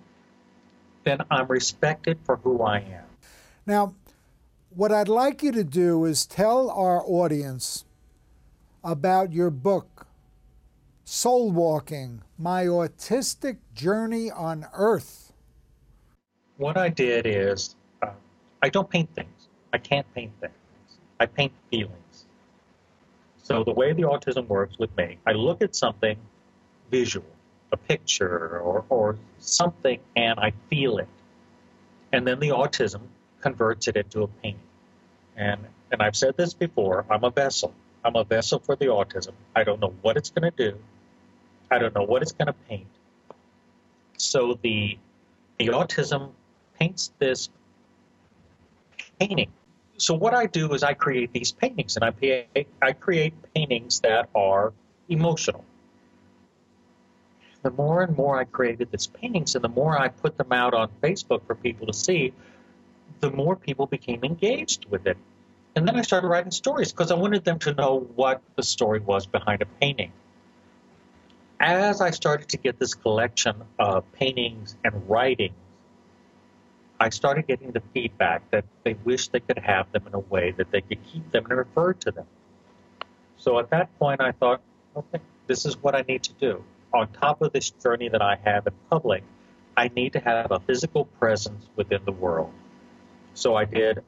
then 1.04 1.20
I'm 1.30 1.46
respected 1.46 2.18
for 2.24 2.36
who 2.36 2.62
I 2.62 2.78
am. 2.78 3.04
Now, 3.66 3.94
what 4.70 4.92
I'd 4.92 5.08
like 5.08 5.42
you 5.42 5.52
to 5.52 5.64
do 5.64 6.04
is 6.04 6.26
tell 6.26 6.70
our 6.70 7.02
audience 7.04 7.84
about 8.82 9.32
your 9.32 9.50
book, 9.50 10.06
Soul 11.10 11.52
Walking 11.52 12.20
My 12.36 12.66
Autistic 12.66 13.56
Journey 13.74 14.30
on 14.30 14.66
Earth. 14.74 15.32
What 16.58 16.76
I 16.76 16.90
did 16.90 17.26
is, 17.26 17.76
uh, 18.02 18.10
I 18.62 18.68
don't 18.68 18.90
paint 18.90 19.14
things. 19.14 19.48
I 19.72 19.78
can't 19.78 20.06
paint 20.14 20.32
things. 20.38 20.52
I 21.18 21.24
paint 21.24 21.52
feelings. 21.70 22.26
So, 23.42 23.64
the 23.64 23.72
way 23.72 23.94
the 23.94 24.02
autism 24.02 24.46
works 24.48 24.78
with 24.78 24.94
me, 24.98 25.16
I 25.26 25.32
look 25.32 25.62
at 25.62 25.74
something 25.74 26.18
visual, 26.90 27.24
a 27.72 27.78
picture 27.78 28.60
or, 28.60 28.84
or 28.90 29.16
something, 29.38 30.00
and 30.14 30.38
I 30.38 30.52
feel 30.68 30.98
it. 30.98 31.08
And 32.12 32.26
then 32.26 32.38
the 32.38 32.50
autism 32.50 33.00
converts 33.40 33.88
it 33.88 33.96
into 33.96 34.24
a 34.24 34.28
painting. 34.28 34.60
And 35.38 35.64
and 35.90 36.02
I've 36.02 36.16
said 36.16 36.36
this 36.36 36.52
before, 36.52 37.06
I'm 37.08 37.24
a 37.24 37.30
vessel. 37.30 37.72
I'm 38.04 38.14
a 38.14 38.24
vessel 38.24 38.58
for 38.58 38.76
the 38.76 38.86
autism. 38.86 39.32
I 39.56 39.64
don't 39.64 39.80
know 39.80 39.94
what 40.02 40.18
it's 40.18 40.28
going 40.28 40.52
to 40.52 40.70
do. 40.70 40.78
I 41.70 41.78
don't 41.78 41.94
know 41.94 42.04
what 42.04 42.22
it's 42.22 42.32
going 42.32 42.46
to 42.46 42.54
paint. 42.68 42.86
So 44.16 44.58
the 44.62 44.98
the 45.58 45.68
autism 45.68 46.30
paints 46.78 47.12
this 47.18 47.48
painting. 49.18 49.50
So 49.96 50.14
what 50.14 50.32
I 50.34 50.46
do 50.46 50.72
is 50.74 50.82
I 50.82 50.94
create 50.94 51.32
these 51.32 51.52
paintings, 51.52 51.96
and 51.96 52.04
I 52.04 52.66
I 52.80 52.92
create 52.92 53.34
paintings 53.54 54.00
that 54.00 54.28
are 54.34 54.72
emotional. 55.08 55.64
The 57.62 57.70
more 57.72 58.02
and 58.02 58.16
more 58.16 58.38
I 58.38 58.44
created 58.44 58.90
these 58.92 59.08
paintings, 59.08 59.56
and 59.56 59.64
the 59.64 59.68
more 59.68 59.98
I 59.98 60.08
put 60.08 60.38
them 60.38 60.52
out 60.52 60.74
on 60.74 60.88
Facebook 61.02 61.44
for 61.46 61.56
people 61.56 61.88
to 61.88 61.92
see, 61.92 62.32
the 63.20 63.30
more 63.30 63.56
people 63.56 63.86
became 63.86 64.22
engaged 64.22 64.86
with 64.86 65.06
it. 65.06 65.16
And 65.74 65.86
then 65.86 65.96
I 65.96 66.02
started 66.02 66.28
writing 66.28 66.52
stories 66.52 66.92
because 66.92 67.10
I 67.10 67.14
wanted 67.14 67.44
them 67.44 67.58
to 67.60 67.74
know 67.74 68.00
what 68.14 68.42
the 68.56 68.62
story 68.62 69.00
was 69.00 69.26
behind 69.26 69.62
a 69.62 69.66
painting. 69.66 70.12
As 71.60 72.00
I 72.00 72.10
started 72.10 72.48
to 72.50 72.56
get 72.56 72.78
this 72.78 72.94
collection 72.94 73.64
of 73.78 74.10
paintings 74.12 74.76
and 74.84 75.08
writings, 75.08 75.54
I 77.00 77.10
started 77.10 77.46
getting 77.46 77.72
the 77.72 77.82
feedback 77.94 78.50
that 78.50 78.64
they 78.84 78.94
wished 79.04 79.32
they 79.32 79.40
could 79.40 79.58
have 79.58 79.90
them 79.92 80.06
in 80.06 80.14
a 80.14 80.18
way 80.18 80.52
that 80.52 80.70
they 80.70 80.80
could 80.80 81.04
keep 81.04 81.30
them 81.30 81.46
and 81.46 81.58
refer 81.58 81.92
to 81.94 82.10
them. 82.10 82.26
So 83.36 83.58
at 83.58 83.70
that 83.70 83.96
point, 83.98 84.20
I 84.20 84.32
thought, 84.32 84.60
okay, 84.96 85.20
this 85.46 85.64
is 85.64 85.76
what 85.80 85.94
I 85.94 86.04
need 86.08 86.24
to 86.24 86.32
do. 86.34 86.64
On 86.92 87.08
top 87.08 87.42
of 87.42 87.52
this 87.52 87.70
journey 87.70 88.08
that 88.08 88.22
I 88.22 88.36
have 88.44 88.66
in 88.66 88.72
public, 88.90 89.22
I 89.76 89.88
need 89.94 90.14
to 90.14 90.20
have 90.20 90.50
a 90.50 90.58
physical 90.60 91.04
presence 91.04 91.66
within 91.76 92.04
the 92.04 92.12
world. 92.12 92.52
So 93.34 93.54
I 93.54 93.64
did 93.64 94.02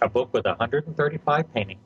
a 0.00 0.08
book 0.08 0.32
with 0.32 0.44
135 0.44 1.52
paintings, 1.52 1.80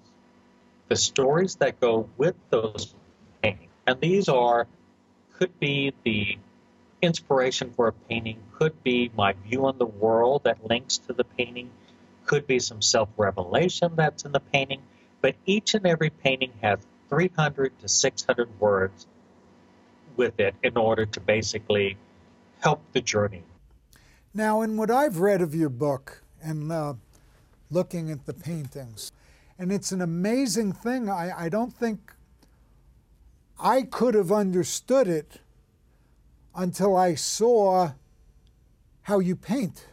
the 0.88 0.96
stories 0.96 1.54
that 1.56 1.80
go 1.80 2.08
with 2.18 2.34
those 2.50 2.94
paintings. 3.42 3.70
And 3.86 3.98
these 4.00 4.28
are, 4.28 4.66
could 5.40 5.58
be 5.58 5.92
the 6.04 6.38
inspiration 7.00 7.72
for 7.72 7.88
a 7.88 7.92
painting, 7.92 8.38
could 8.58 8.82
be 8.84 9.10
my 9.16 9.32
view 9.32 9.64
on 9.64 9.78
the 9.78 9.86
world 9.86 10.44
that 10.44 10.64
links 10.68 10.98
to 10.98 11.14
the 11.14 11.24
painting, 11.24 11.70
could 12.26 12.46
be 12.46 12.58
some 12.58 12.82
self 12.82 13.08
revelation 13.16 13.92
that's 13.96 14.24
in 14.24 14.32
the 14.32 14.40
painting. 14.40 14.82
But 15.22 15.34
each 15.46 15.74
and 15.74 15.86
every 15.86 16.10
painting 16.10 16.52
has 16.60 16.78
300 17.08 17.78
to 17.80 17.88
600 17.88 18.60
words 18.60 19.06
with 20.16 20.38
it 20.38 20.54
in 20.62 20.76
order 20.76 21.06
to 21.06 21.20
basically 21.20 21.96
help 22.60 22.82
the 22.92 23.00
journey. 23.00 23.42
Now, 24.34 24.60
in 24.60 24.76
what 24.76 24.90
I've 24.90 25.18
read 25.18 25.40
of 25.40 25.54
your 25.54 25.70
book, 25.70 26.22
and 26.42 26.70
uh, 26.70 26.94
looking 27.70 28.10
at 28.10 28.26
the 28.26 28.34
paintings. 28.34 29.12
And 29.58 29.72
it's 29.72 29.92
an 29.92 30.00
amazing 30.00 30.72
thing. 30.72 31.08
I, 31.08 31.44
I 31.44 31.48
don't 31.48 31.72
think 31.72 32.14
I 33.60 33.82
could 33.82 34.14
have 34.14 34.32
understood 34.32 35.06
it 35.06 35.40
until 36.54 36.96
I 36.96 37.14
saw 37.14 37.92
how 39.02 39.18
you 39.18 39.36
paint. 39.36 39.86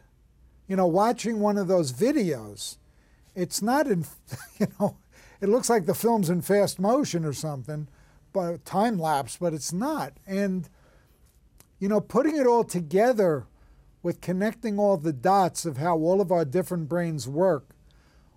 You 0.68 0.76
know, 0.76 0.88
watching 0.88 1.40
one 1.40 1.58
of 1.58 1.68
those 1.68 1.92
videos, 1.92 2.78
it's 3.36 3.62
not 3.62 3.88
in, 3.88 4.06
you 4.60 4.68
know, 4.80 4.98
it 5.42 5.50
looks 5.50 5.70
like 5.70 5.86
the 5.86 5.94
film's 5.94 6.30
in 6.30 6.42
fast 6.42 6.80
motion 6.80 7.26
or 7.26 7.34
something, 7.34 7.88
but 8.34 8.66
time 8.66 9.00
lapse, 9.00 9.38
but 9.38 9.54
it's 9.54 9.74
not. 9.74 10.14
And, 10.26 10.70
you 11.80 11.88
know, 11.88 12.02
putting 12.02 12.38
it 12.38 12.48
all 12.48 12.64
together 12.64 13.46
with 14.02 14.22
connecting 14.22 14.80
all 14.80 14.98
the 14.98 15.14
dots 15.14 15.66
of 15.66 15.78
how 15.78 15.98
all 15.98 16.22
of 16.22 16.32
our 16.32 16.46
different 16.46 16.88
brains 16.88 17.28
work. 17.28 17.70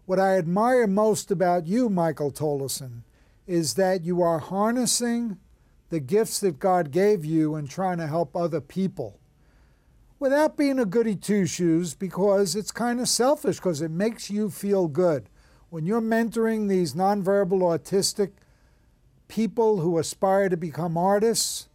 What 0.06 0.18
I 0.18 0.36
admire 0.36 0.86
most 0.86 1.30
about 1.30 1.66
you, 1.66 1.88
Michael 1.88 2.32
Tolleson, 2.32 3.02
is 3.46 3.74
that 3.74 4.04
you 4.04 4.22
are 4.22 4.38
harnessing 4.38 5.38
the 5.88 6.00
gifts 6.00 6.40
that 6.40 6.58
God 6.58 6.90
gave 6.90 7.24
you 7.24 7.54
and 7.54 7.68
trying 7.68 7.98
to 7.98 8.06
help 8.06 8.36
other 8.36 8.60
people 8.60 9.20
without 10.20 10.56
being 10.56 10.78
a 10.78 10.84
goody 10.84 11.16
two 11.16 11.46
shoes 11.46 11.94
because 11.94 12.54
it's 12.54 12.70
kind 12.70 13.00
of 13.00 13.08
selfish 13.08 13.56
because 13.56 13.80
it 13.80 13.90
makes 13.90 14.30
you 14.30 14.50
feel 14.50 14.86
good. 14.86 15.28
When 15.70 15.86
you're 15.86 16.02
mentoring 16.02 16.68
these 16.68 16.94
nonverbal 16.94 17.60
autistic 17.60 18.32
people 19.28 19.80
who 19.80 19.98
aspire 19.98 20.48
to 20.48 20.56
become 20.56 20.96
artists, 20.96 21.68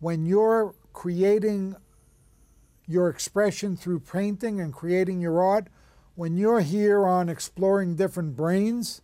when 0.00 0.26
you're 0.26 0.74
creating 0.92 1.76
your 2.86 3.08
expression 3.08 3.76
through 3.76 4.00
painting 4.00 4.60
and 4.60 4.72
creating 4.72 5.20
your 5.20 5.42
art, 5.42 5.68
when 6.16 6.36
you're 6.36 6.60
here 6.60 7.06
on 7.06 7.28
exploring 7.28 7.96
different 7.96 8.36
brains, 8.36 9.02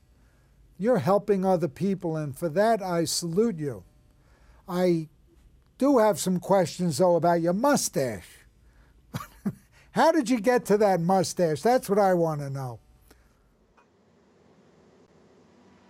you're 0.81 0.99
helping 0.99 1.45
other 1.45 1.69
people, 1.69 2.17
and 2.17 2.37
for 2.37 2.49
that 2.49 2.83
I 2.83 3.05
salute 3.05 3.57
you. 3.57 3.85
I 4.69 5.09
do 5.79 5.99
have 5.99 6.19
some 6.19 6.41
questions 6.41 6.99
though 6.99 7.17
about 7.17 7.41
your 7.41 7.53
mustache. 7.53 8.29
How 9.93 10.13
did 10.13 10.31
you 10.31 10.41
get 10.41 10.65
to 10.67 10.79
that 10.79 11.01
mustache? 11.01 11.63
That's 11.63 11.89
what 11.89 11.99
I 11.99 12.15
want 12.15 12.41
to 12.41 12.51
know. 12.51 12.79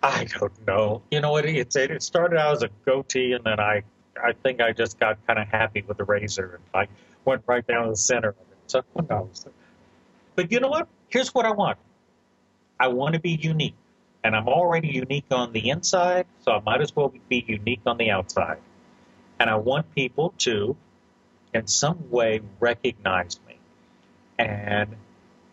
I 0.02 0.24
don't 0.24 0.66
know. 0.66 1.02
You 1.10 1.20
know, 1.20 1.36
it, 1.36 1.44
it, 1.44 1.76
it 1.76 2.02
started 2.02 2.38
out 2.38 2.56
as 2.56 2.62
a 2.62 2.70
goatee, 2.86 3.32
and 3.32 3.44
then 3.44 3.60
I 3.60 3.82
I 4.22 4.32
think 4.32 4.60
I 4.60 4.72
just 4.72 4.98
got 4.98 5.24
kind 5.26 5.38
of 5.38 5.48
happy 5.48 5.84
with 5.86 5.98
the 5.98 6.04
razor 6.04 6.54
and 6.54 6.64
I 6.74 6.88
went 7.24 7.42
right 7.46 7.66
down 7.66 7.88
the 7.88 7.96
center 7.96 8.30
of 8.30 8.36
it. 8.38 8.58
So 8.66 8.82
who 8.94 9.06
knows? 9.08 9.46
But 10.36 10.50
you 10.50 10.60
know 10.60 10.68
what? 10.68 10.88
Here's 11.08 11.34
what 11.34 11.46
I 11.46 11.52
want. 11.52 11.78
I 12.78 12.88
want 12.88 13.14
to 13.14 13.20
be 13.20 13.32
unique. 13.32 13.74
And 14.22 14.36
I'm 14.36 14.48
already 14.48 14.88
unique 14.88 15.26
on 15.30 15.52
the 15.52 15.70
inside, 15.70 16.26
so 16.44 16.52
I 16.52 16.60
might 16.60 16.80
as 16.80 16.94
well 16.94 17.12
be 17.28 17.44
unique 17.46 17.80
on 17.86 17.96
the 17.96 18.10
outside. 18.10 18.58
And 19.38 19.48
I 19.48 19.56
want 19.56 19.94
people 19.94 20.34
to, 20.38 20.76
in 21.54 21.66
some 21.66 22.10
way, 22.10 22.40
recognize 22.58 23.40
me. 23.48 23.56
And 24.38 24.96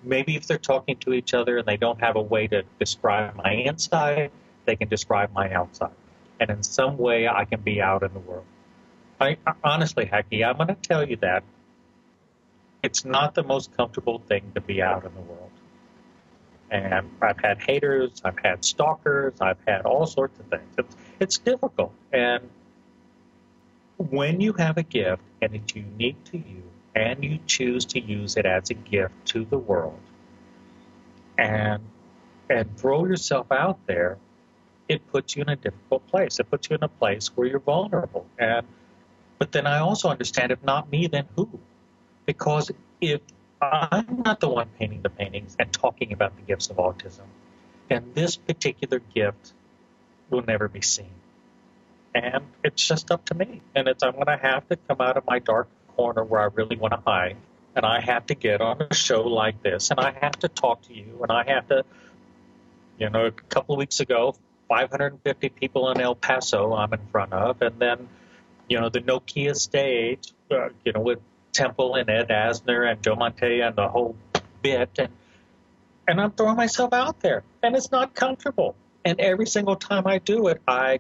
maybe 0.04 0.36
if 0.36 0.48
they're 0.48 0.58
talking 0.58 0.98
to 0.98 1.14
each 1.14 1.34
other 1.34 1.58
and 1.58 1.66
they 1.66 1.78
don't 1.78 2.00
have 2.02 2.18
a 2.18 2.22
way 2.22 2.48
to 2.48 2.64
describe 2.80 3.36
my 3.36 3.54
inside, 3.54 4.32
they 4.66 4.76
can 4.76 4.90
describe 4.90 5.32
my 5.34 5.52
outside. 5.54 5.92
And 6.40 6.50
in 6.50 6.64
some 6.64 6.98
way, 6.98 7.28
I 7.28 7.46
can 7.46 7.62
be 7.62 7.82
out 7.82 8.04
in 8.04 8.14
the 8.14 8.20
world. 8.20 8.46
I, 9.20 9.38
honestly, 9.64 10.06
Hackie, 10.06 10.44
I'm 10.44 10.58
going 10.58 10.68
to 10.68 10.76
tell 10.76 11.08
you 11.08 11.16
that 11.18 11.44
it's 12.84 13.04
not 13.04 13.34
the 13.34 13.44
most 13.44 13.76
comfortable 13.76 14.20
thing 14.20 14.52
to 14.54 14.62
be 14.62 14.82
out 14.82 15.06
in 15.06 15.14
the 15.16 15.22
world. 15.22 15.50
And 16.70 17.10
I've 17.22 17.40
had 17.40 17.62
haters, 17.62 18.22
I've 18.26 18.40
had 18.44 18.66
stalkers, 18.66 19.36
I've 19.40 19.60
had 19.66 19.86
all 19.86 20.06
sorts 20.06 20.38
of 20.40 20.48
things. 20.48 20.74
It's, 20.78 20.96
it's 21.20 21.38
difficult. 21.38 21.94
And 22.12 22.50
when 23.98 24.42
you 24.42 24.54
have 24.54 24.78
a 24.78 24.84
gift 24.84 25.22
and 25.42 25.56
it's 25.56 25.76
unique 25.76 26.22
to 26.26 26.38
you, 26.38 26.64
and 26.96 27.24
you 27.24 27.40
choose 27.46 27.86
to 27.86 28.00
use 28.00 28.38
it 28.38 28.46
as 28.46 28.70
a 28.70 28.74
gift 28.74 29.14
to 29.28 29.46
the 29.46 29.58
world, 29.58 30.00
and 31.38 31.82
and 32.50 32.78
throw 32.78 33.06
yourself 33.06 33.52
out 33.52 33.78
there, 33.88 34.18
it 34.88 35.06
puts 35.12 35.36
you 35.36 35.44
in 35.44 35.50
a 35.50 35.56
difficult 35.56 36.08
place. 36.08 36.40
It 36.40 36.50
puts 36.50 36.70
you 36.70 36.76
in 36.76 36.84
a 36.84 36.88
place 36.88 37.28
where 37.36 37.48
you're 37.48 37.60
vulnerable. 37.60 38.26
And 38.40 38.66
but 39.38 39.52
then 39.52 39.68
I 39.68 39.80
also 39.80 40.10
understand 40.10 40.52
if 40.52 40.64
not 40.64 40.92
me, 40.92 41.08
then 41.08 41.26
who? 41.36 41.60
Because 42.26 42.72
if 43.00 43.22
I'm 43.62 44.22
not 44.24 44.40
the 44.40 44.50
one 44.50 44.70
painting 44.78 45.02
the 45.02 45.10
paintings 45.10 45.56
and 45.58 45.72
talking 45.72 46.14
about 46.14 46.36
the 46.36 46.44
gifts 46.44 46.70
of 46.70 46.78
autism, 46.78 47.26
and 47.90 48.14
this 48.14 48.36
particular 48.36 49.00
gift 49.00 49.54
will 50.30 50.44
never 50.44 50.68
be 50.68 50.82
seen. 50.82 51.12
And 52.14 52.46
it's 52.64 52.86
just 52.86 53.12
up 53.12 53.26
to 53.26 53.36
me. 53.36 53.62
And 53.76 53.88
it's 53.88 54.04
I'm 54.04 54.14
going 54.14 54.28
to 54.28 54.38
have 54.38 54.68
to 54.70 54.76
come 54.76 55.02
out 55.02 55.18
of 55.18 55.26
my 55.26 55.40
dark 55.40 55.68
corner 55.96 56.24
where 56.24 56.42
I 56.42 56.46
really 56.46 56.76
want 56.76 56.94
to 56.94 57.02
hide. 57.06 57.38
And 57.76 57.86
I 57.86 58.02
have 58.02 58.26
to 58.28 58.36
get 58.36 58.60
on 58.62 58.82
a 58.82 58.94
show 58.94 59.22
like 59.22 59.62
this, 59.62 59.92
and 59.92 60.00
I 60.00 60.12
have 60.12 60.40
to 60.40 60.48
talk 60.48 60.82
to 60.84 60.94
you, 60.96 61.20
and 61.22 61.32
I 61.32 61.44
have 61.44 61.68
to, 61.68 61.86
you 62.98 63.12
know, 63.12 63.28
a 63.28 63.32
couple 63.32 63.76
of 63.76 63.80
weeks 63.80 64.00
ago, 64.00 64.36
550 64.68 65.50
people 65.50 65.92
in 65.92 66.02
El 66.02 66.16
Paso 66.16 66.74
I'm 66.74 66.92
in 66.94 67.06
front 67.12 67.34
of, 67.34 67.62
and 67.62 67.78
then, 67.78 68.10
you 68.68 68.80
know, 68.80 68.90
the 68.90 69.02
Nokia 69.02 69.56
stage, 69.56 70.34
uh, 70.50 70.70
you 70.84 70.92
know, 70.94 71.02
with 71.02 71.20
Temple 71.54 71.96
and 71.96 72.10
Ed 72.10 72.30
Asner 72.30 72.90
and 72.90 73.02
Joe 73.02 73.16
Mantegna 73.16 73.68
and 73.68 73.76
the 73.76 73.88
whole 73.88 74.16
bit, 74.62 74.90
and 74.98 75.10
and 76.08 76.22
I'm 76.22 76.32
throwing 76.32 76.56
myself 76.56 76.94
out 76.94 77.20
there, 77.20 77.44
and 77.64 77.76
it's 77.76 77.92
not 77.92 78.14
comfortable. 78.14 78.76
And 79.04 79.20
every 79.20 79.46
single 79.46 79.76
time 79.76 80.08
I 80.08 80.20
do 80.20 80.48
it, 80.48 80.62
I 80.68 81.00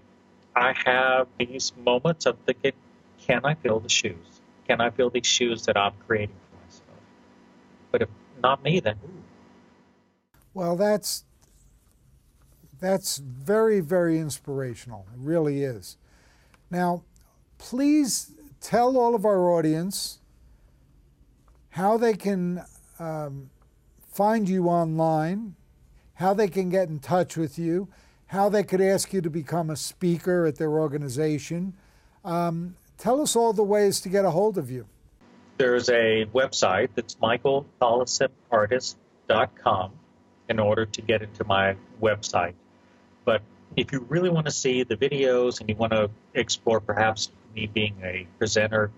I 0.55 0.73
have 0.86 1.27
these 1.38 1.71
moments 1.86 2.25
of 2.25 2.38
thinking, 2.45 2.73
can 3.19 3.41
I 3.45 3.53
feel 3.55 3.79
the 3.79 3.89
shoes? 3.89 4.41
Can 4.67 4.81
I 4.81 4.89
feel 4.89 5.10
these 5.10 5.27
shoes 5.27 5.65
that 5.65 5.77
I'm 5.77 5.93
creating 6.07 6.36
for 6.49 6.65
myself? 6.65 6.99
But 7.91 8.01
if 8.03 8.10
not 8.41 8.63
me, 8.63 8.79
then 8.79 8.95
who? 9.01 9.10
Well, 10.53 10.75
that's 10.75 11.23
that's 12.79 13.17
very, 13.17 13.79
very 13.79 14.19
inspirational. 14.19 15.05
It 15.13 15.19
really 15.19 15.63
is. 15.63 15.97
Now, 16.69 17.03
please 17.57 18.33
tell 18.62 18.97
all 18.97 19.15
of 19.15 19.25
our 19.25 19.49
audience 19.49 20.19
how 21.71 21.97
they 21.97 22.13
can 22.13 22.63
um, 22.99 23.49
find 24.12 24.47
you 24.49 24.67
online, 24.67 25.56
how 26.15 26.34
they 26.34 26.47
can 26.47 26.69
get 26.69 26.89
in 26.89 26.97
touch 26.99 27.38
with 27.38 27.60
you, 27.60 27.88
how 28.27 28.47
they 28.49 28.63
could 28.63 28.82
ask 28.82 29.13
you 29.13 29.21
to 29.21 29.30
become 29.30 29.69
a 29.69 29.75
speaker 29.75 30.45
at 30.45 30.56
their 30.58 30.71
organization. 30.71 31.75
Um, 32.25 32.75
tell 32.97 33.21
us 33.21 33.36
all 33.36 33.53
the 33.53 33.63
ways 33.63 34.01
to 34.01 34.10
get 34.10 34.25
a 34.25 34.32
hold 34.32 34.58
of 34.58 34.71
you. 34.71 34.88
There's 35.58 35.89
a 35.89 36.25
website 36.34 36.89
that's 36.95 37.15
michaeltollesonartist.com 37.15 39.91
in 40.49 40.60
order 40.60 40.86
to 40.86 41.01
get 41.01 41.21
into 41.21 41.43
my 41.45 41.75
website. 42.01 42.53
But 43.25 43.41
if 43.75 43.91
you 43.91 44.06
really 44.08 44.30
want 44.30 44.45
to 44.45 44.51
see 44.51 44.84
the 44.84 44.95
videos 44.95 45.60
and 45.60 45.69
you 45.69 45.75
want 45.75 45.93
to 45.93 46.10
explore 46.34 46.80
perhaps 46.80 47.32
me 47.56 47.67
being 47.67 47.95
a 48.03 48.27
presenter 48.38 48.91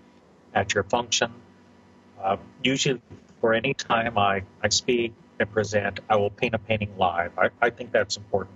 at 0.53 0.73
your 0.73 0.83
function, 0.83 1.31
uh, 2.21 2.37
usually 2.63 3.01
for 3.41 3.53
any 3.53 3.73
time 3.73 4.17
I, 4.17 4.43
I 4.63 4.69
speak 4.69 5.13
and 5.39 5.51
present, 5.51 5.99
I 6.09 6.17
will 6.17 6.29
paint 6.29 6.53
a 6.53 6.59
painting 6.59 6.97
live. 6.97 7.31
I, 7.37 7.49
I 7.61 7.69
think 7.69 7.91
that's 7.91 8.17
important. 8.17 8.55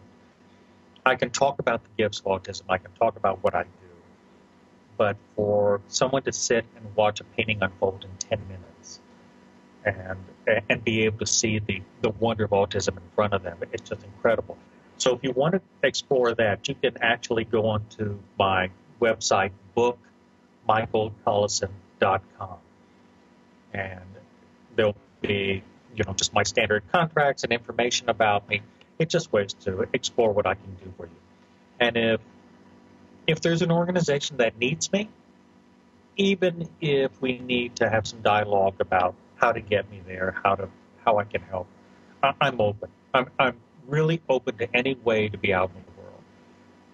I 1.06 1.16
can 1.16 1.30
talk 1.30 1.60
about 1.60 1.84
the 1.84 1.90
gifts 1.98 2.20
of 2.20 2.26
autism, 2.26 2.64
I 2.70 2.78
can 2.78 2.92
talk 2.94 3.18
about 3.18 3.44
what 3.44 3.56
I 3.56 3.64
do. 3.64 3.70
But 4.98 5.18
for 5.36 5.82
someone 5.88 6.24
to 6.24 6.32
sit 6.32 6.66
and 6.76 6.96
watch 6.96 7.20
a 7.20 7.24
painting 7.24 7.60
unfold 7.62 8.06
in 8.06 8.30
10 8.30 8.40
minutes 8.48 9.00
and 9.86 10.18
and 10.70 10.84
be 10.84 11.04
able 11.04 11.18
to 11.20 11.26
see 11.26 11.60
the, 11.60 11.82
the 12.02 12.10
wonder 12.10 12.44
of 12.44 12.52
autism 12.52 12.98
in 12.98 13.04
front 13.16 13.34
of 13.34 13.44
them, 13.44 13.58
it's 13.72 13.90
just 13.90 14.04
incredible. 14.04 14.58
So 14.98 15.16
if 15.16 15.24
you 15.24 15.32
want 15.32 15.54
to 15.56 15.62
explore 15.84 16.36
that, 16.36 16.68
you 16.68 16.76
can 16.76 16.98
actually 17.02 17.46
go 17.46 17.68
onto 17.68 18.20
my 18.38 18.70
website, 19.02 19.52
bookmichaeltolleson.com. 19.76 22.58
And 23.74 24.02
there'll 24.76 24.96
be, 25.22 25.64
you 25.96 26.04
know, 26.06 26.14
just 26.14 26.34
my 26.34 26.44
standard 26.44 26.84
contracts 26.92 27.44
and 27.44 27.52
information 27.52 28.10
about 28.10 28.48
me. 28.48 28.62
It's 29.00 29.12
just 29.12 29.32
ways 29.34 29.54
to 29.66 29.88
explore 29.94 30.32
what 30.32 30.46
I 30.46 30.54
can 30.54 30.76
do 30.84 30.94
for 30.98 31.06
you. 31.06 31.12
And 31.80 31.98
if 31.98 32.22
if 33.26 33.42
there's 33.42 33.62
an 33.62 33.72
organization 33.72 34.38
that 34.38 34.58
needs 34.58 34.92
me, 34.92 35.10
even 36.18 36.70
if 36.82 37.22
we 37.22 37.40
need 37.40 37.78
to 37.78 37.90
have 37.90 38.06
some 38.06 38.22
dialogue 38.22 38.76
about 38.80 39.16
how 39.36 39.52
to 39.52 39.62
get 39.62 39.90
me 39.90 40.02
there, 40.06 40.36
how 40.44 40.56
to 40.56 40.70
how 41.06 41.18
I 41.18 41.24
can 41.24 41.42
help, 41.42 41.68
I'm 42.40 42.62
open. 42.62 42.90
I'm, 43.14 43.30
I'm 43.40 43.58
really 43.88 44.22
open 44.30 44.58
to 44.58 44.76
any 44.76 44.96
way 44.96 45.30
to 45.30 45.38
be 45.38 45.54
out 45.54 45.72
in 45.76 45.84
the 45.84 46.02
world. 46.02 46.24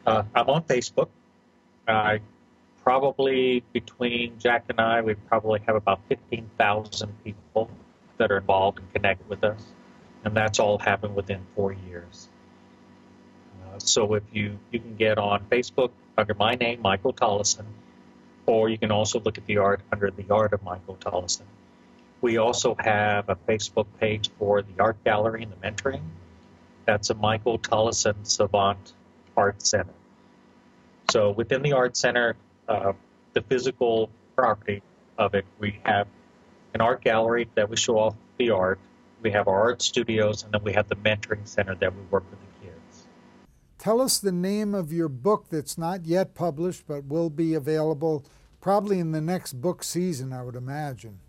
Uh, 0.06 0.24
I'm 0.34 0.50
on 0.50 0.64
Facebook. 0.64 1.10
I 1.88 2.22
probably 2.84 3.64
between 3.74 4.40
Jack 4.40 4.66
and 4.70 4.80
I, 4.80 5.02
we 5.02 5.14
probably 5.16 5.62
have 5.68 5.76
about 5.76 6.02
15,000 6.10 7.24
people 7.24 7.70
that 8.18 8.32
are 8.32 8.38
involved 8.38 8.80
and 8.80 8.94
connect 8.94 9.28
with 9.30 9.44
us, 9.44 9.62
and 10.24 10.36
that's 10.36 10.60
all 10.60 10.78
happened 10.78 11.16
within 11.16 11.46
four 11.56 11.74
years. 11.74 12.30
Uh, 13.62 13.80
so 13.80 14.14
if 14.14 14.24
you 14.32 14.58
you 14.72 14.80
can 14.80 14.96
get 14.96 15.18
on 15.18 15.46
Facebook 15.46 15.92
under 16.18 16.34
my 16.34 16.56
name, 16.56 16.82
Michael 16.82 17.14
Tolleson, 17.14 17.66
or 18.46 18.70
you 18.70 18.78
can 18.78 18.92
also 18.92 19.20
look 19.20 19.38
at 19.38 19.46
the 19.46 19.58
art 19.58 19.82
under 19.92 20.12
the 20.12 20.26
art 20.30 20.54
of 20.54 20.64
Michael 20.64 20.96
Tolleson. 20.96 21.46
We 22.22 22.38
also 22.38 22.76
have 22.80 23.30
a 23.30 23.36
Facebook 23.36 23.88
page 24.00 24.30
for 24.38 24.62
the 24.62 24.82
art 24.82 25.02
gallery 25.04 25.44
and 25.44 25.52
the 25.52 25.56
mentoring. 25.56 26.02
That's 26.86 27.10
a 27.10 27.14
Michael 27.14 27.60
Tolleson 27.60 28.28
Savant 28.28 28.94
Art 29.38 29.62
Center. 29.62 29.94
So 31.12 31.32
within 31.32 31.62
the 31.62 31.74
Art 31.74 31.96
Center, 31.96 32.36
uh, 32.70 32.94
the 33.34 33.42
physical 33.42 34.10
property 34.36 34.82
of 35.18 35.34
it, 35.34 35.46
we 35.60 35.80
have 35.84 36.08
an 36.74 36.82
art 36.82 37.04
gallery 37.04 37.50
that 37.56 37.70
we 37.70 37.76
show 37.76 38.00
off 38.00 38.16
the 38.38 38.52
art. 38.52 38.80
We 39.22 39.32
have 39.32 39.50
our 39.50 39.60
art 39.60 39.82
studios, 39.82 40.44
and 40.44 40.54
then 40.54 40.64
we 40.64 40.72
have 40.72 40.88
the 40.88 40.96
mentoring 40.96 41.46
center 41.46 41.76
that 41.76 41.94
we 41.94 42.02
work 42.04 42.24
with 42.30 42.40
the 42.40 42.68
kids. 42.68 43.08
Tell 43.78 44.00
us 44.00 44.18
the 44.18 44.32
name 44.32 44.74
of 44.74 44.94
your 44.94 45.10
book 45.10 45.48
that's 45.50 45.78
not 45.78 46.06
yet 46.06 46.34
published 46.34 46.86
but 46.88 47.06
will 47.06 47.30
be 47.30 47.54
available 47.54 48.24
probably 48.62 49.00
in 49.00 49.12
the 49.12 49.22
next 49.22 49.54
book 49.54 49.84
season, 49.84 50.32
I 50.32 50.44
would 50.44 50.56
imagine. 50.56 51.20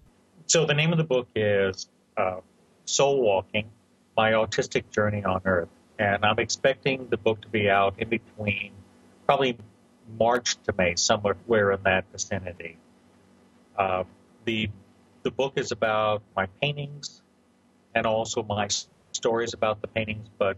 So 0.47 0.65
the 0.65 0.75
name 0.75 0.93
of 0.93 0.99
the 0.99 1.05
book 1.05 1.29
is 1.35 1.89
uh, 2.17 2.41
Soul 2.85 3.23
Walking 3.23 3.69
my 4.17 4.33
autistic 4.33 4.85
journey 4.91 5.25
on 5.25 5.41
Earth. 5.45 5.69
And 5.99 6.25
I'm 6.25 6.39
expecting 6.39 7.09
the 7.09 7.17
book 7.17 7.41
to 7.43 7.49
be 7.49 7.71
out 7.71 7.95
in 7.99 8.09
between 8.09 8.73
probably 9.27 9.57
March 10.19 10.57
to 10.65 10.75
May, 10.77 10.95
somewhere 10.97 11.73
in 11.73 11.83
that 11.85 12.05
vicinity. 12.13 12.77
Uh, 13.77 14.05
the 14.45 14.69
the 15.23 15.31
book 15.31 15.55
is 15.57 15.71
about 15.71 16.23
my 16.35 16.47
paintings 16.63 17.23
and 17.95 18.07
also 18.07 18.43
my 18.43 18.69
stories 19.13 19.55
about 19.55 19.81
the 19.81 19.89
paintings. 19.89 20.29
But 20.39 20.57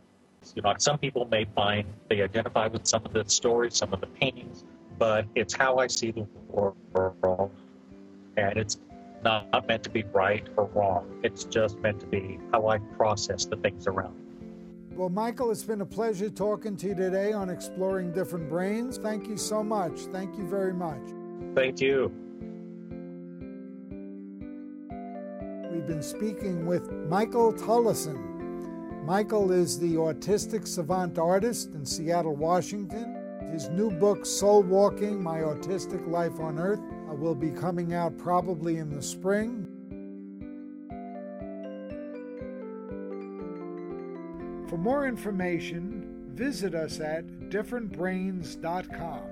you 0.54 0.62
know, 0.62 0.74
some 0.78 0.98
people 0.98 1.26
may 1.26 1.44
find 1.44 1.86
they 2.08 2.22
identify 2.22 2.66
with 2.66 2.86
some 2.86 3.04
of 3.04 3.12
the 3.12 3.24
stories, 3.28 3.76
some 3.76 3.92
of 3.92 4.00
the 4.00 4.06
paintings, 4.06 4.64
but 4.98 5.26
it's 5.34 5.54
how 5.54 5.78
I 5.78 5.86
see 5.86 6.10
the 6.10 6.26
world, 6.50 7.50
and 8.36 8.56
it's 8.56 8.78
not 9.22 9.66
meant 9.68 9.84
to 9.84 9.90
be 9.90 10.02
right 10.12 10.46
or 10.56 10.66
wrong. 10.74 11.20
It's 11.22 11.44
just 11.44 11.78
meant 11.78 12.00
to 12.00 12.06
be 12.06 12.38
how 12.52 12.68
I 12.68 12.78
process 12.78 13.44
the 13.44 13.56
things 13.56 13.86
around. 13.86 14.21
Well, 14.94 15.08
Michael, 15.08 15.50
it's 15.50 15.64
been 15.64 15.80
a 15.80 15.86
pleasure 15.86 16.28
talking 16.28 16.76
to 16.76 16.88
you 16.88 16.94
today 16.94 17.32
on 17.32 17.48
Exploring 17.48 18.12
Different 18.12 18.50
Brains. 18.50 18.98
Thank 18.98 19.26
you 19.26 19.38
so 19.38 19.62
much. 19.62 20.00
Thank 20.12 20.36
you 20.36 20.46
very 20.46 20.74
much. 20.74 21.00
Thank 21.54 21.80
you. 21.80 22.12
We've 25.72 25.86
been 25.86 26.02
speaking 26.02 26.66
with 26.66 26.92
Michael 27.08 27.54
Tolleson. 27.54 29.02
Michael 29.04 29.50
is 29.50 29.78
the 29.78 29.94
autistic 29.94 30.66
savant 30.66 31.18
artist 31.18 31.70
in 31.72 31.86
Seattle, 31.86 32.36
Washington. 32.36 33.16
His 33.50 33.70
new 33.70 33.90
book, 33.90 34.26
Soul 34.26 34.62
Walking 34.62 35.22
My 35.22 35.38
Autistic 35.38 36.06
Life 36.06 36.38
on 36.38 36.58
Earth, 36.58 36.80
will 37.08 37.34
be 37.34 37.50
coming 37.50 37.94
out 37.94 38.18
probably 38.18 38.76
in 38.76 38.90
the 38.90 39.02
spring. 39.02 39.71
More 44.82 45.06
information, 45.06 46.32
visit 46.34 46.74
us 46.74 46.98
at 46.98 47.24
differentbrains.com. 47.50 49.31